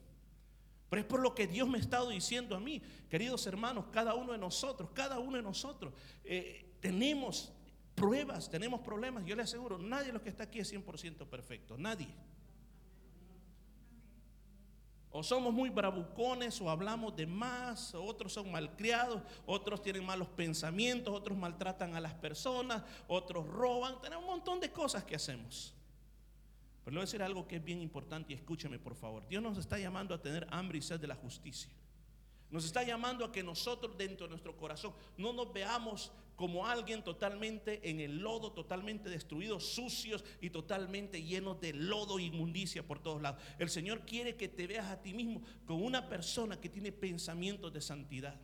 [0.89, 4.15] Pero es por lo que Dios me ha estado diciendo a mí, queridos hermanos, cada
[4.15, 5.93] uno de nosotros, cada uno de nosotros,
[6.25, 7.53] eh, tenemos
[7.95, 9.25] pruebas, tenemos problemas.
[9.25, 12.09] Yo le aseguro, nadie de los que está aquí es 100% perfecto, nadie.
[15.11, 21.15] O somos muy bravucones, o hablamos de más, otros son malcriados, otros tienen malos pensamientos,
[21.15, 23.99] otros maltratan a las personas, otros roban.
[24.03, 25.75] Tenemos un montón de cosas que hacemos.
[26.87, 29.27] Pero le voy a decir algo que es bien importante y escúcheme por favor.
[29.27, 31.69] Dios nos está llamando a tener hambre y sed de la justicia.
[32.49, 37.03] Nos está llamando a que nosotros dentro de nuestro corazón no nos veamos como alguien
[37.03, 43.01] totalmente en el lodo, totalmente destruidos, sucios y totalmente llenos de lodo e inmundicia por
[43.01, 43.43] todos lados.
[43.59, 47.73] El Señor quiere que te veas a ti mismo como una persona que tiene pensamientos
[47.73, 48.39] de santidad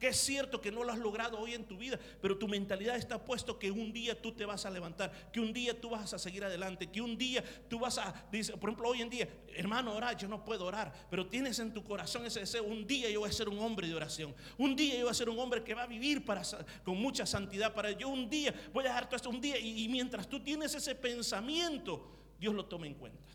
[0.00, 2.96] que es cierto que no lo has logrado hoy en tu vida, pero tu mentalidad
[2.96, 6.12] está puesto que un día tú te vas a levantar, que un día tú vas
[6.14, 8.12] a seguir adelante, que un día tú vas a,
[8.58, 11.84] por ejemplo, hoy en día, hermano, orar, yo no puedo orar, pero tienes en tu
[11.84, 14.94] corazón ese deseo, un día yo voy a ser un hombre de oración, un día
[14.94, 16.42] yo voy a ser un hombre que va a vivir para,
[16.82, 19.84] con mucha santidad para yo, un día voy a dejar todo esto, un día, y,
[19.84, 23.30] y mientras tú tienes ese pensamiento, Dios lo toma en cuenta.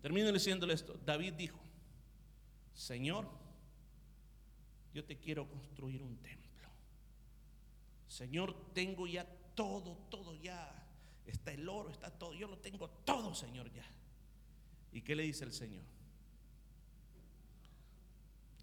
[0.00, 1.60] Termino diciéndole esto, David dijo,
[2.72, 3.28] Señor,
[4.94, 6.42] yo te quiero construir un templo.
[8.08, 10.70] Señor, tengo ya todo, todo ya.
[11.26, 12.34] Está el oro, está todo.
[12.34, 13.86] Yo lo tengo todo, Señor, ya.
[14.92, 15.84] ¿Y qué le dice el Señor?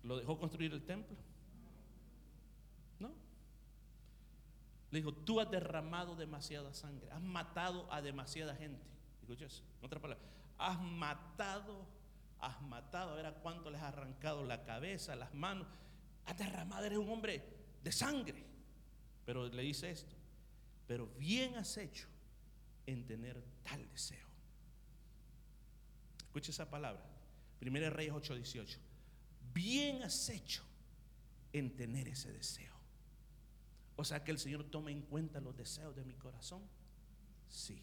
[0.03, 1.17] ¿Lo dejó construir el templo?
[2.99, 3.11] No.
[4.91, 8.85] Le dijo, tú has derramado demasiada sangre, has matado a demasiada gente.
[9.21, 9.47] Escucha
[9.81, 10.23] otra palabra.
[10.59, 11.87] Has matado,
[12.39, 15.67] has matado, a ver a cuánto les has arrancado la cabeza, las manos
[16.29, 17.43] has derramado, eres un hombre
[17.83, 18.45] de sangre.
[19.25, 20.15] Pero le dice esto,
[20.87, 22.07] pero bien has hecho
[22.85, 24.27] en tener tal deseo.
[26.19, 27.03] Escucha esa palabra.
[27.59, 28.77] Primera Reyes 8:18.
[29.53, 30.63] Bien has hecho
[31.51, 32.73] en tener ese deseo.
[33.95, 36.61] O sea que el Señor toma en cuenta los deseos de mi corazón.
[37.49, 37.81] Sí.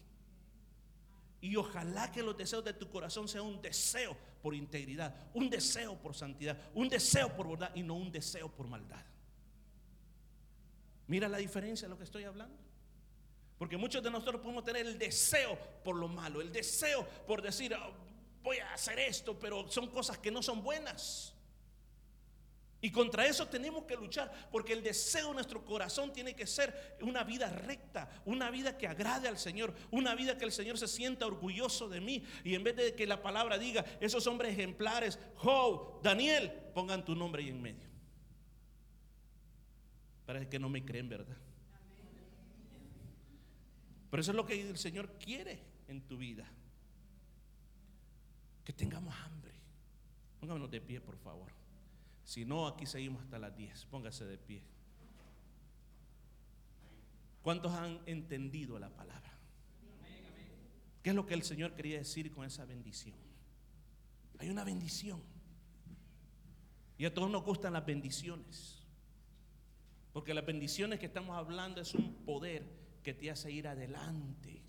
[1.39, 5.95] Y ojalá que los deseos de tu corazón sean un deseo por integridad, un deseo
[5.95, 9.03] por santidad, un deseo por bondad y no un deseo por maldad.
[11.07, 12.57] Mira la diferencia de lo que estoy hablando.
[13.57, 17.73] Porque muchos de nosotros podemos tener el deseo por lo malo, el deseo por decir,
[17.73, 17.93] oh,
[18.43, 21.33] voy a hacer esto, pero son cosas que no son buenas.
[22.79, 26.97] Y contra eso tenemos que luchar, porque el deseo de nuestro corazón tiene que ser
[27.01, 30.87] una vida recta, una vida que agrade al Señor, una vida que el Señor se
[30.87, 32.23] sienta orgulloso de mí.
[32.43, 37.15] Y en vez de que la palabra diga, esos hombres ejemplares, Job, Daniel, pongan tu
[37.15, 37.89] nombre ahí en medio.
[40.27, 41.37] Parece que no me creen, ¿verdad?
[44.11, 46.47] Pero eso es lo que el Señor quiere en tu vida.
[48.63, 49.53] Que tengamos hambre.
[50.39, 51.51] Pónganos de pie, por favor.
[52.27, 53.85] Si no, aquí seguimos hasta las 10.
[53.85, 54.61] Póngase de pie.
[57.41, 59.31] ¿Cuántos han entendido la palabra?
[61.01, 63.15] ¿Qué es lo que el Señor quería decir con esa bendición?
[64.39, 65.21] Hay una bendición.
[66.97, 68.85] Y a todos nos gustan las bendiciones.
[70.11, 72.67] Porque las bendiciones que estamos hablando es un poder
[73.03, 74.61] que te hace ir adelante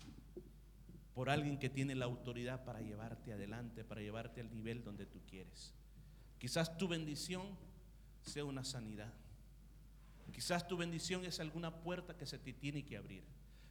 [1.13, 5.19] por alguien que tiene la autoridad para llevarte adelante, para llevarte al nivel donde tú
[5.27, 5.75] quieres.
[6.39, 7.43] Quizás tu bendición
[8.21, 9.13] sea una sanidad.
[10.31, 13.23] Quizás tu bendición es alguna puerta que se te tiene que abrir.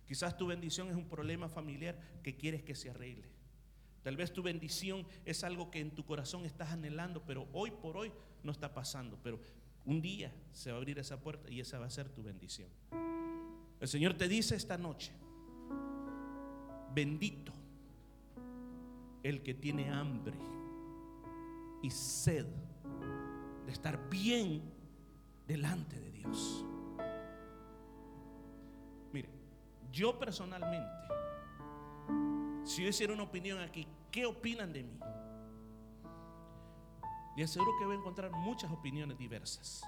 [0.07, 3.29] Quizás tu bendición es un problema familiar que quieres que se arregle.
[4.03, 7.97] Tal vez tu bendición es algo que en tu corazón estás anhelando, pero hoy por
[7.97, 9.19] hoy no está pasando.
[9.23, 9.41] Pero
[9.85, 12.69] un día se va a abrir esa puerta y esa va a ser tu bendición.
[13.81, 15.13] El Señor te dice esta noche,
[16.95, 17.53] bendito
[19.23, 20.37] el que tiene hambre
[21.83, 22.47] y sed
[23.67, 24.63] de estar bien
[25.47, 26.65] delante de Dios.
[29.13, 29.29] Mire,
[29.93, 30.91] yo personalmente,
[32.65, 34.99] si yo hiciera una opinión aquí, ¿qué opinan de mí?
[37.37, 39.83] Y aseguro que voy a encontrar muchas opiniones diversas.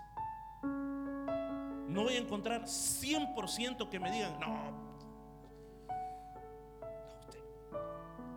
[0.63, 4.91] No voy a encontrar 100% que me digan, no, no
[7.19, 7.41] usted,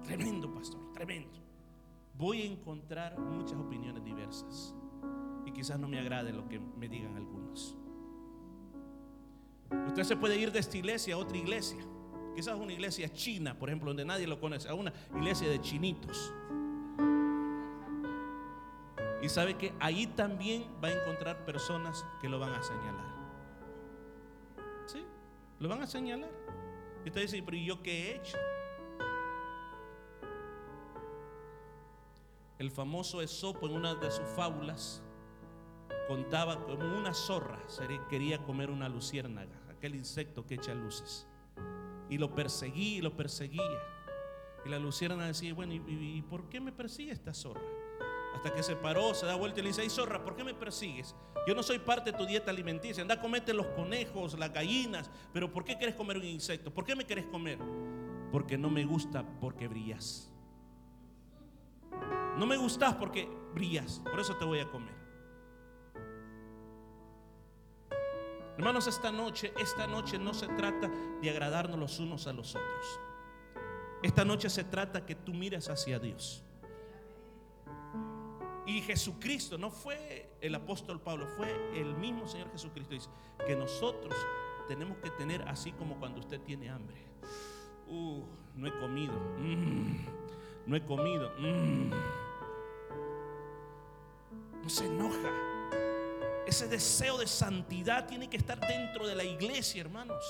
[0.04, 1.44] tremendo pastor, tremendo
[2.14, 4.76] voy a encontrar muchas opiniones diversas.
[5.46, 7.76] Y quizás no me agrade lo que me digan algunos.
[9.88, 11.80] Usted se puede ir de esta iglesia a otra iglesia.
[12.36, 16.34] Quizás una iglesia china, por ejemplo, donde nadie lo conoce, a una iglesia de chinitos.
[19.22, 23.14] Y sabe que ahí también va a encontrar personas que lo van a señalar.
[24.86, 25.04] ¿Sí?
[25.60, 26.30] Lo van a señalar.
[27.06, 28.38] Y usted dice, pero ¿y yo qué he hecho?
[32.64, 35.04] El famoso Esopo en una de sus fábulas
[36.08, 37.62] contaba como una zorra
[38.10, 41.28] quería comer una luciérnaga, aquel insecto que echa luces.
[42.10, 43.82] Y lo perseguía y lo perseguía.
[44.66, 47.60] Y la luciérnaga decía, bueno, ¿y, por qué me persigue esta zorra?
[48.34, 51.18] Hasta que se paró, se da vuelta y le dice, zorra, ¿por qué me persigues?
[51.46, 53.02] Yo no soy parte de tu dieta alimenticia.
[53.02, 56.74] Anda a comerte los conejos, las gallinas, pero ¿por qué quieres comer un insecto?
[56.74, 57.60] ¿Por qué me quieres comer?
[58.32, 60.33] Porque no me gusta porque brillas.
[62.38, 65.04] No me gustas porque brillas, por eso te voy a comer.
[68.58, 70.90] Hermanos, esta noche, esta noche no se trata
[71.22, 73.00] de agradarnos los unos a los otros.
[74.04, 76.44] Esta noche se trata que tú mires hacia Dios.
[78.66, 82.94] Y Jesucristo, no fue el apóstol Pablo, fue el mismo Señor Jesucristo.
[82.94, 83.10] Dice
[83.46, 84.16] que nosotros
[84.68, 86.98] tenemos que tener así como cuando usted tiene hambre.
[87.88, 88.22] Uh,
[88.56, 89.14] no he comido.
[89.40, 90.06] Mm,
[90.68, 91.32] no he comido.
[91.40, 91.92] Mm.
[94.64, 95.30] No se enoja.
[96.48, 100.24] Ese deseo de santidad tiene que estar dentro de la iglesia, hermanos.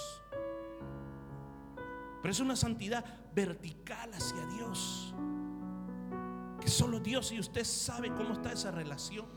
[2.21, 3.03] Pero es una santidad
[3.33, 5.13] vertical hacia Dios.
[6.59, 9.27] Que solo Dios y usted sabe cómo está esa relación.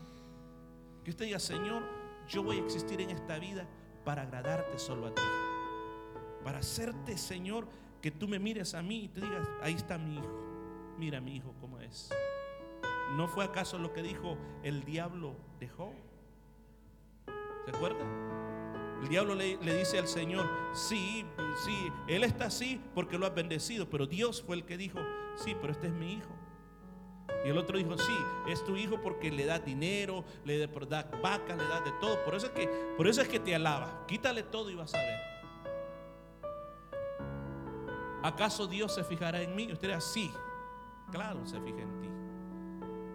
[1.03, 1.83] Que usted diga, Señor,
[2.27, 3.67] yo voy a existir en esta vida
[4.03, 5.21] para agradarte solo a ti.
[6.43, 7.67] Para hacerte, Señor,
[8.01, 10.95] que tú me mires a mí y te digas, ahí está mi hijo.
[10.97, 12.09] Mira mi hijo cómo es.
[13.15, 15.93] ¿No fue acaso lo que dijo el diablo de Job?
[17.65, 18.05] ¿Se acuerda?
[19.01, 21.25] El diablo le, le, dice al Señor, sí,
[21.63, 24.99] sí, Él está así porque lo ha bendecido, pero Dios fue el que dijo,
[25.35, 26.37] sí, pero este es mi hijo.
[27.45, 31.55] Y el otro dijo, sí, es tu hijo porque le da dinero, le da vaca,
[31.55, 32.23] le da de todo.
[32.25, 34.05] Por eso es que, por eso es que te alaba.
[34.07, 35.19] Quítale todo y vas a ver.
[38.23, 39.71] ¿Acaso Dios se fijará en mí?
[39.71, 40.31] Usted dirá, sí,
[41.11, 42.09] claro, se fija en ti.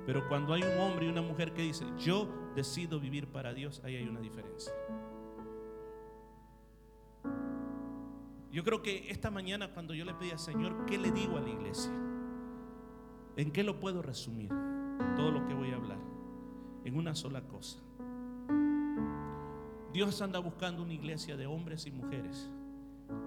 [0.06, 3.80] Pero cuando hay un hombre y una mujer que dice, yo decido vivir para Dios,
[3.84, 4.72] ahí hay una diferencia.
[8.50, 11.40] Yo creo que esta mañana cuando yo le pedí al Señor, ¿qué le digo a
[11.40, 11.92] la iglesia?
[13.36, 14.50] ¿En qué lo puedo resumir?
[15.16, 15.98] Todo lo que voy a hablar.
[16.84, 17.78] En una sola cosa.
[19.92, 22.50] Dios anda buscando una iglesia de hombres y mujeres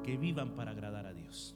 [0.03, 1.55] que vivan para agradar a Dios.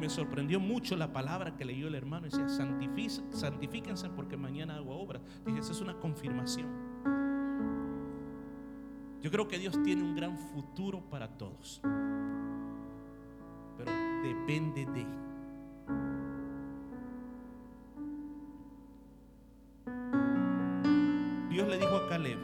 [0.00, 2.26] Me sorprendió mucho la palabra que leyó el hermano.
[2.26, 5.20] Decía, santifíquense porque mañana hago obra.
[5.46, 6.68] Dije, esa es una confirmación.
[9.22, 11.82] Yo creo que Dios tiene un gran futuro para todos
[14.22, 15.06] depende de.
[21.48, 22.38] Dios le dijo a Caleb,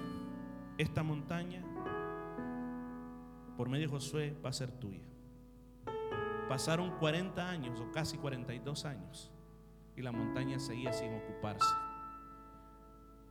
[0.79, 1.63] esta montaña,
[3.57, 5.16] por medio de Josué, va a ser tuya.
[6.49, 9.33] Pasaron 40 años o casi 42 años
[9.97, 11.75] y la montaña seguía sin ocuparse.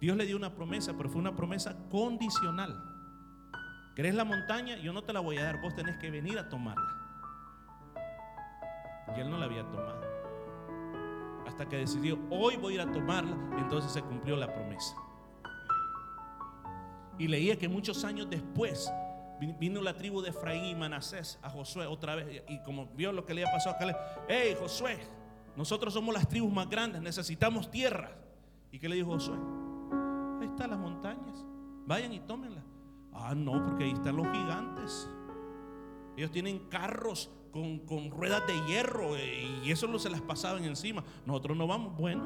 [0.01, 2.75] Dios le dio una promesa, pero fue una promesa condicional.
[3.95, 4.75] ¿Querés la montaña?
[4.77, 6.91] Yo no te la voy a dar, vos tenés que venir a tomarla.
[9.15, 10.01] Y él no la había tomado.
[11.47, 14.95] Hasta que decidió, hoy voy a ir a tomarla, entonces se cumplió la promesa.
[17.17, 18.91] Y leía que muchos años después
[19.39, 22.43] vino la tribu de Efraín y Manasés a Josué otra vez.
[22.47, 24.99] Y como vio lo que le había pasado a Caleb, hey Josué,
[25.55, 28.11] nosotros somos las tribus más grandes, necesitamos tierra.
[28.71, 29.37] ¿Y qué le dijo Josué?
[30.41, 31.45] Ahí están las montañas,
[31.85, 32.63] vayan y tómenlas.
[33.13, 35.09] Ah, no, porque ahí están los gigantes.
[36.17, 41.03] Ellos tienen carros con, ruedas de hierro eh, y eso no se las pasaban encima.
[41.25, 42.23] Nosotros no vamos, bueno.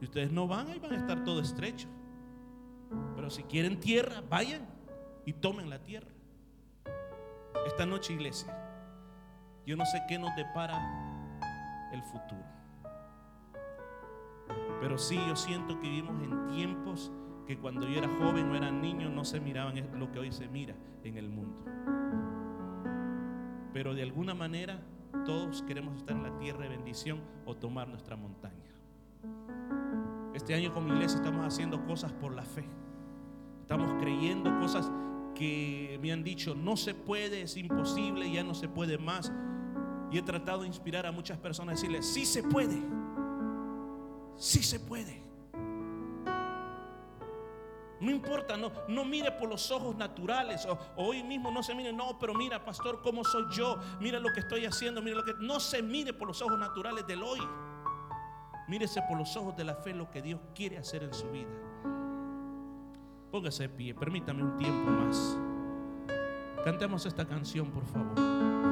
[0.00, 1.88] Y ustedes no van, ahí van a estar todo estrecho.
[3.16, 4.77] Pero si quieren tierra, vayan
[5.28, 6.08] y tomen la tierra.
[7.66, 8.48] Esta noche, iglesia,
[9.66, 10.80] yo no sé qué nos depara
[11.92, 12.46] el futuro.
[14.80, 17.12] Pero sí, yo siento que vivimos en tiempos
[17.46, 20.48] que cuando yo era joven o era niño no se miraban lo que hoy se
[20.48, 20.74] mira
[21.04, 21.62] en el mundo.
[23.74, 24.80] Pero de alguna manera
[25.26, 28.72] todos queremos estar en la tierra de bendición o tomar nuestra montaña.
[30.32, 32.64] Este año como iglesia estamos haciendo cosas por la fe.
[33.60, 34.90] Estamos creyendo cosas
[35.38, 39.32] que me han dicho, no se puede, es imposible, ya no se puede más.
[40.10, 42.76] Y he tratado de inspirar a muchas personas a decirles, sí se puede,
[44.36, 45.22] sí se puede.
[48.00, 50.66] No importa, no, no mire por los ojos naturales.
[50.96, 53.76] Hoy mismo no se mire, no, pero mira, pastor, cómo soy yo.
[54.00, 55.34] Mira lo que estoy haciendo, mira lo que.
[55.40, 57.40] No se mire por los ojos naturales del hoy.
[58.68, 61.67] Mírese por los ojos de la fe lo que Dios quiere hacer en su vida.
[63.30, 65.36] Póngase de pie, permítame un tiempo más.
[66.64, 68.67] Cantemos esta canción, por favor.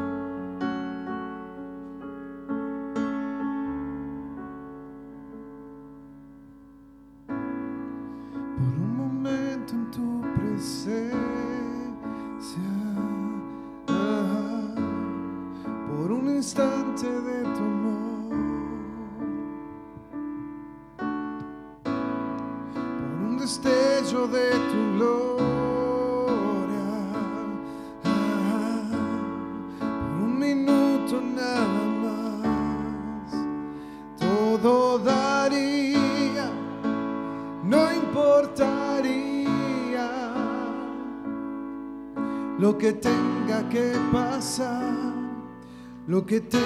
[46.27, 46.66] Que tenga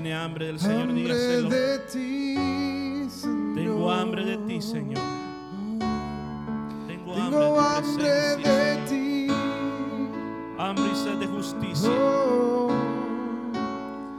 [0.00, 1.48] tiene hambre del Señor, hambre dígaselo.
[1.50, 3.54] de ti, Señor.
[3.56, 5.02] Tengo hambre de ti, Señor.
[6.86, 9.26] Tengo hambre de hambre tu de ti.
[10.56, 11.90] Hambre y sed de justicia.
[11.90, 12.70] Oh,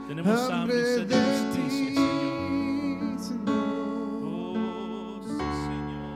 [0.06, 3.18] Tenemos hambre y sed de ti, justicia, Señor.
[3.18, 3.54] Señor.
[4.26, 6.12] Oh, sí, Señor.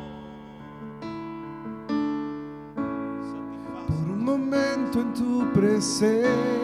[3.89, 6.64] Por un momento en tu presencia,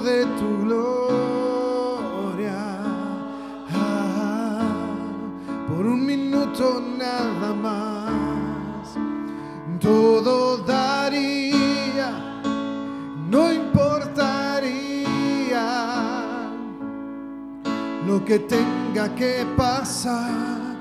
[0.00, 1.78] de tu gloria,
[5.68, 8.96] por un minuto nada más,
[9.80, 12.36] todo daría
[13.30, 14.76] no importaría.
[18.06, 20.76] Lo que tenga que pasar,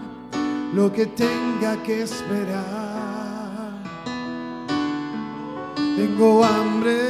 [0.73, 2.65] lo que tenga que esperar.
[5.95, 7.04] Tengo hambre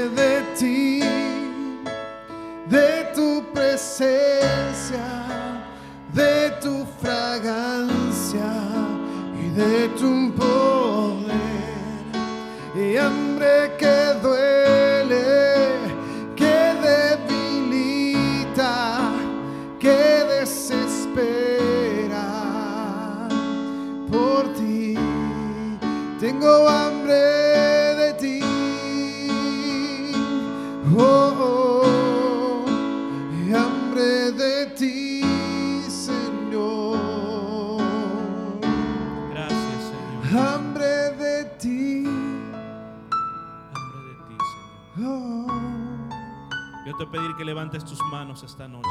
[47.66, 48.88] levantes tus manos esta noche.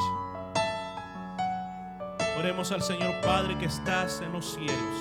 [2.36, 4.96] Oremos al Señor Padre que estás en los cielos.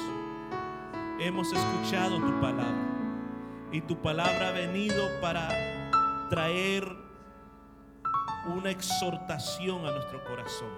[1.20, 5.50] Hemos escuchado tu palabra y tu palabra ha venido para
[6.30, 6.88] traer
[8.56, 10.70] una exhortación a nuestro corazón.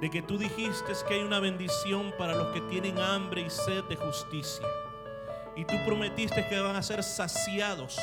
[0.00, 3.84] De que tú dijiste que hay una bendición para los que tienen hambre y sed
[3.84, 4.66] de justicia.
[5.54, 7.96] Y tú prometiste que van a ser saciados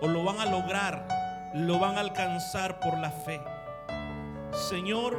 [0.00, 1.19] o lo van a lograr,
[1.54, 3.40] lo van a alcanzar por la fe.
[4.52, 5.16] Señor,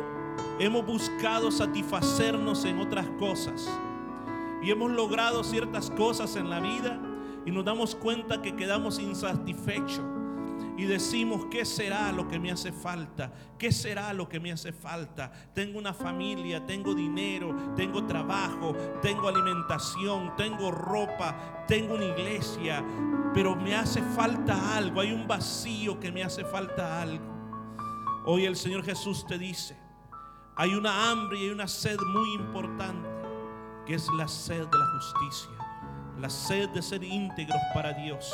[0.60, 3.70] hemos buscado satisfacernos en otras cosas
[4.62, 7.00] y hemos logrado ciertas cosas en la vida
[7.46, 10.21] y nos damos cuenta que quedamos insatisfechos
[10.78, 13.32] y decimos, ¿qué será lo que me hace falta?
[13.58, 15.32] ¿Qué será lo que me hace falta?
[15.54, 22.84] Tengo una familia, tengo dinero, tengo trabajo, tengo alimentación, tengo ropa, tengo una iglesia,
[23.34, 27.26] pero me hace falta algo, hay un vacío que me hace falta algo.
[28.26, 29.78] Hoy el Señor Jesús te dice,
[30.56, 33.10] hay una hambre y hay una sed muy importante,
[33.86, 35.52] que es la sed de la justicia,
[36.20, 38.34] la sed de ser íntegros para Dios.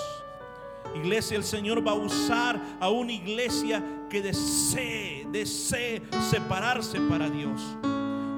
[0.96, 7.62] Iglesia, el Señor va a usar a una iglesia que desee, desee separarse para Dios.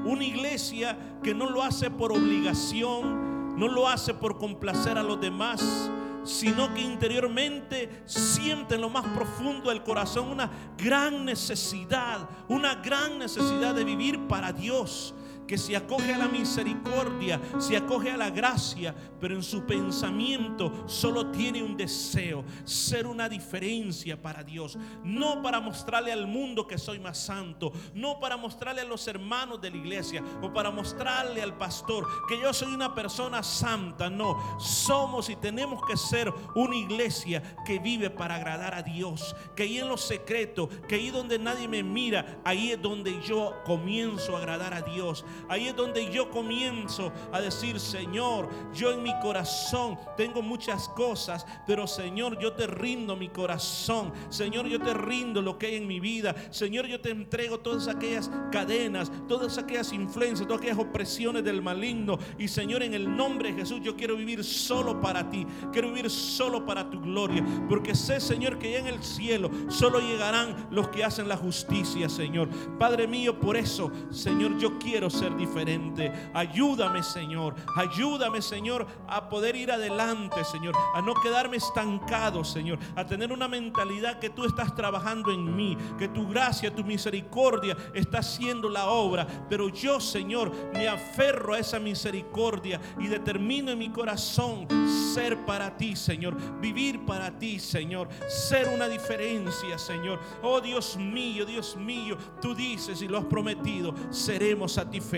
[0.05, 5.19] Una iglesia que no lo hace por obligación, no lo hace por complacer a los
[5.19, 5.89] demás,
[6.23, 13.19] sino que interiormente siente en lo más profundo del corazón una gran necesidad, una gran
[13.19, 15.13] necesidad de vivir para Dios
[15.49, 20.87] que se acoge a la misericordia, se acoge a la gracia, pero en su pensamiento
[20.87, 26.77] solo tiene un deseo, ser una diferencia para Dios, no para mostrarle al mundo que
[26.77, 31.41] soy más santo, no para mostrarle a los hermanos de la iglesia o para mostrarle
[31.41, 36.75] al pastor que yo soy una persona santa, no, somos y tenemos que ser una
[36.75, 41.39] iglesia que vive para agradar a Dios, que ahí en lo secreto, que ahí donde
[41.39, 45.25] nadie me mira, ahí es donde yo comienzo a agradar a Dios.
[45.47, 51.45] Ahí es donde yo comienzo a decir, Señor, yo en mi corazón tengo muchas cosas,
[51.65, 54.11] pero Señor, yo te rindo mi corazón.
[54.29, 56.35] Señor, yo te rindo lo que hay en mi vida.
[56.51, 62.17] Señor, yo te entrego todas aquellas cadenas, todas aquellas influencias, todas aquellas opresiones del maligno.
[62.37, 65.45] Y Señor, en el nombre de Jesús, yo quiero vivir solo para ti.
[65.71, 67.45] Quiero vivir solo para tu gloria.
[67.67, 72.09] Porque sé, Señor, que ya en el cielo solo llegarán los que hacen la justicia,
[72.09, 72.49] Señor.
[72.77, 76.11] Padre mío, por eso, Señor, yo quiero ser diferente.
[76.33, 77.55] Ayúdame, Señor.
[77.75, 80.75] Ayúdame, Señor, a poder ir adelante, Señor.
[80.93, 82.79] A no quedarme estancado, Señor.
[82.95, 85.77] A tener una mentalidad que tú estás trabajando en mí.
[85.97, 89.25] Que tu gracia, tu misericordia está haciendo la obra.
[89.49, 94.67] Pero yo, Señor, me aferro a esa misericordia y determino en mi corazón
[95.13, 96.35] ser para ti, Señor.
[96.59, 98.09] Vivir para ti, Señor.
[98.27, 100.19] Ser una diferencia, Señor.
[100.41, 105.08] Oh Dios mío, Dios mío, tú dices y lo has prometido, seremos satisfechos,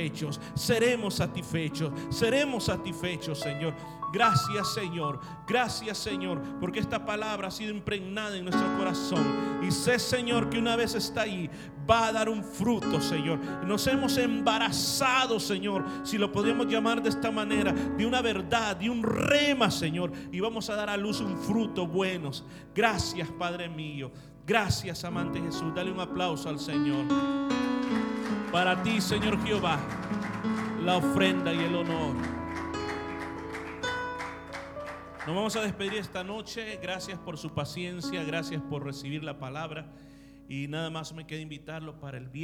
[0.55, 3.73] seremos satisfechos, seremos satisfechos, Señor.
[4.11, 9.61] Gracias Señor, gracias Señor, porque esta palabra ha sido impregnada en nuestro corazón.
[9.63, 11.49] Y sé Señor que una vez está ahí,
[11.89, 13.39] va a dar un fruto Señor.
[13.65, 18.89] Nos hemos embarazado Señor, si lo podemos llamar de esta manera, de una verdad, de
[18.89, 20.11] un rema Señor.
[20.29, 22.43] Y vamos a dar a luz un fruto buenos.
[22.75, 24.11] Gracias Padre mío.
[24.45, 25.73] Gracias, amante Jesús.
[25.73, 27.05] Dale un aplauso al Señor.
[28.51, 29.79] Para ti, Señor Jehová,
[30.83, 32.15] la ofrenda y el honor.
[35.25, 36.77] Nos vamos a despedir esta noche.
[36.81, 39.93] Gracias por su paciencia, gracias por recibir la palabra.
[40.49, 42.39] Y nada más me queda invitarlo para el viernes.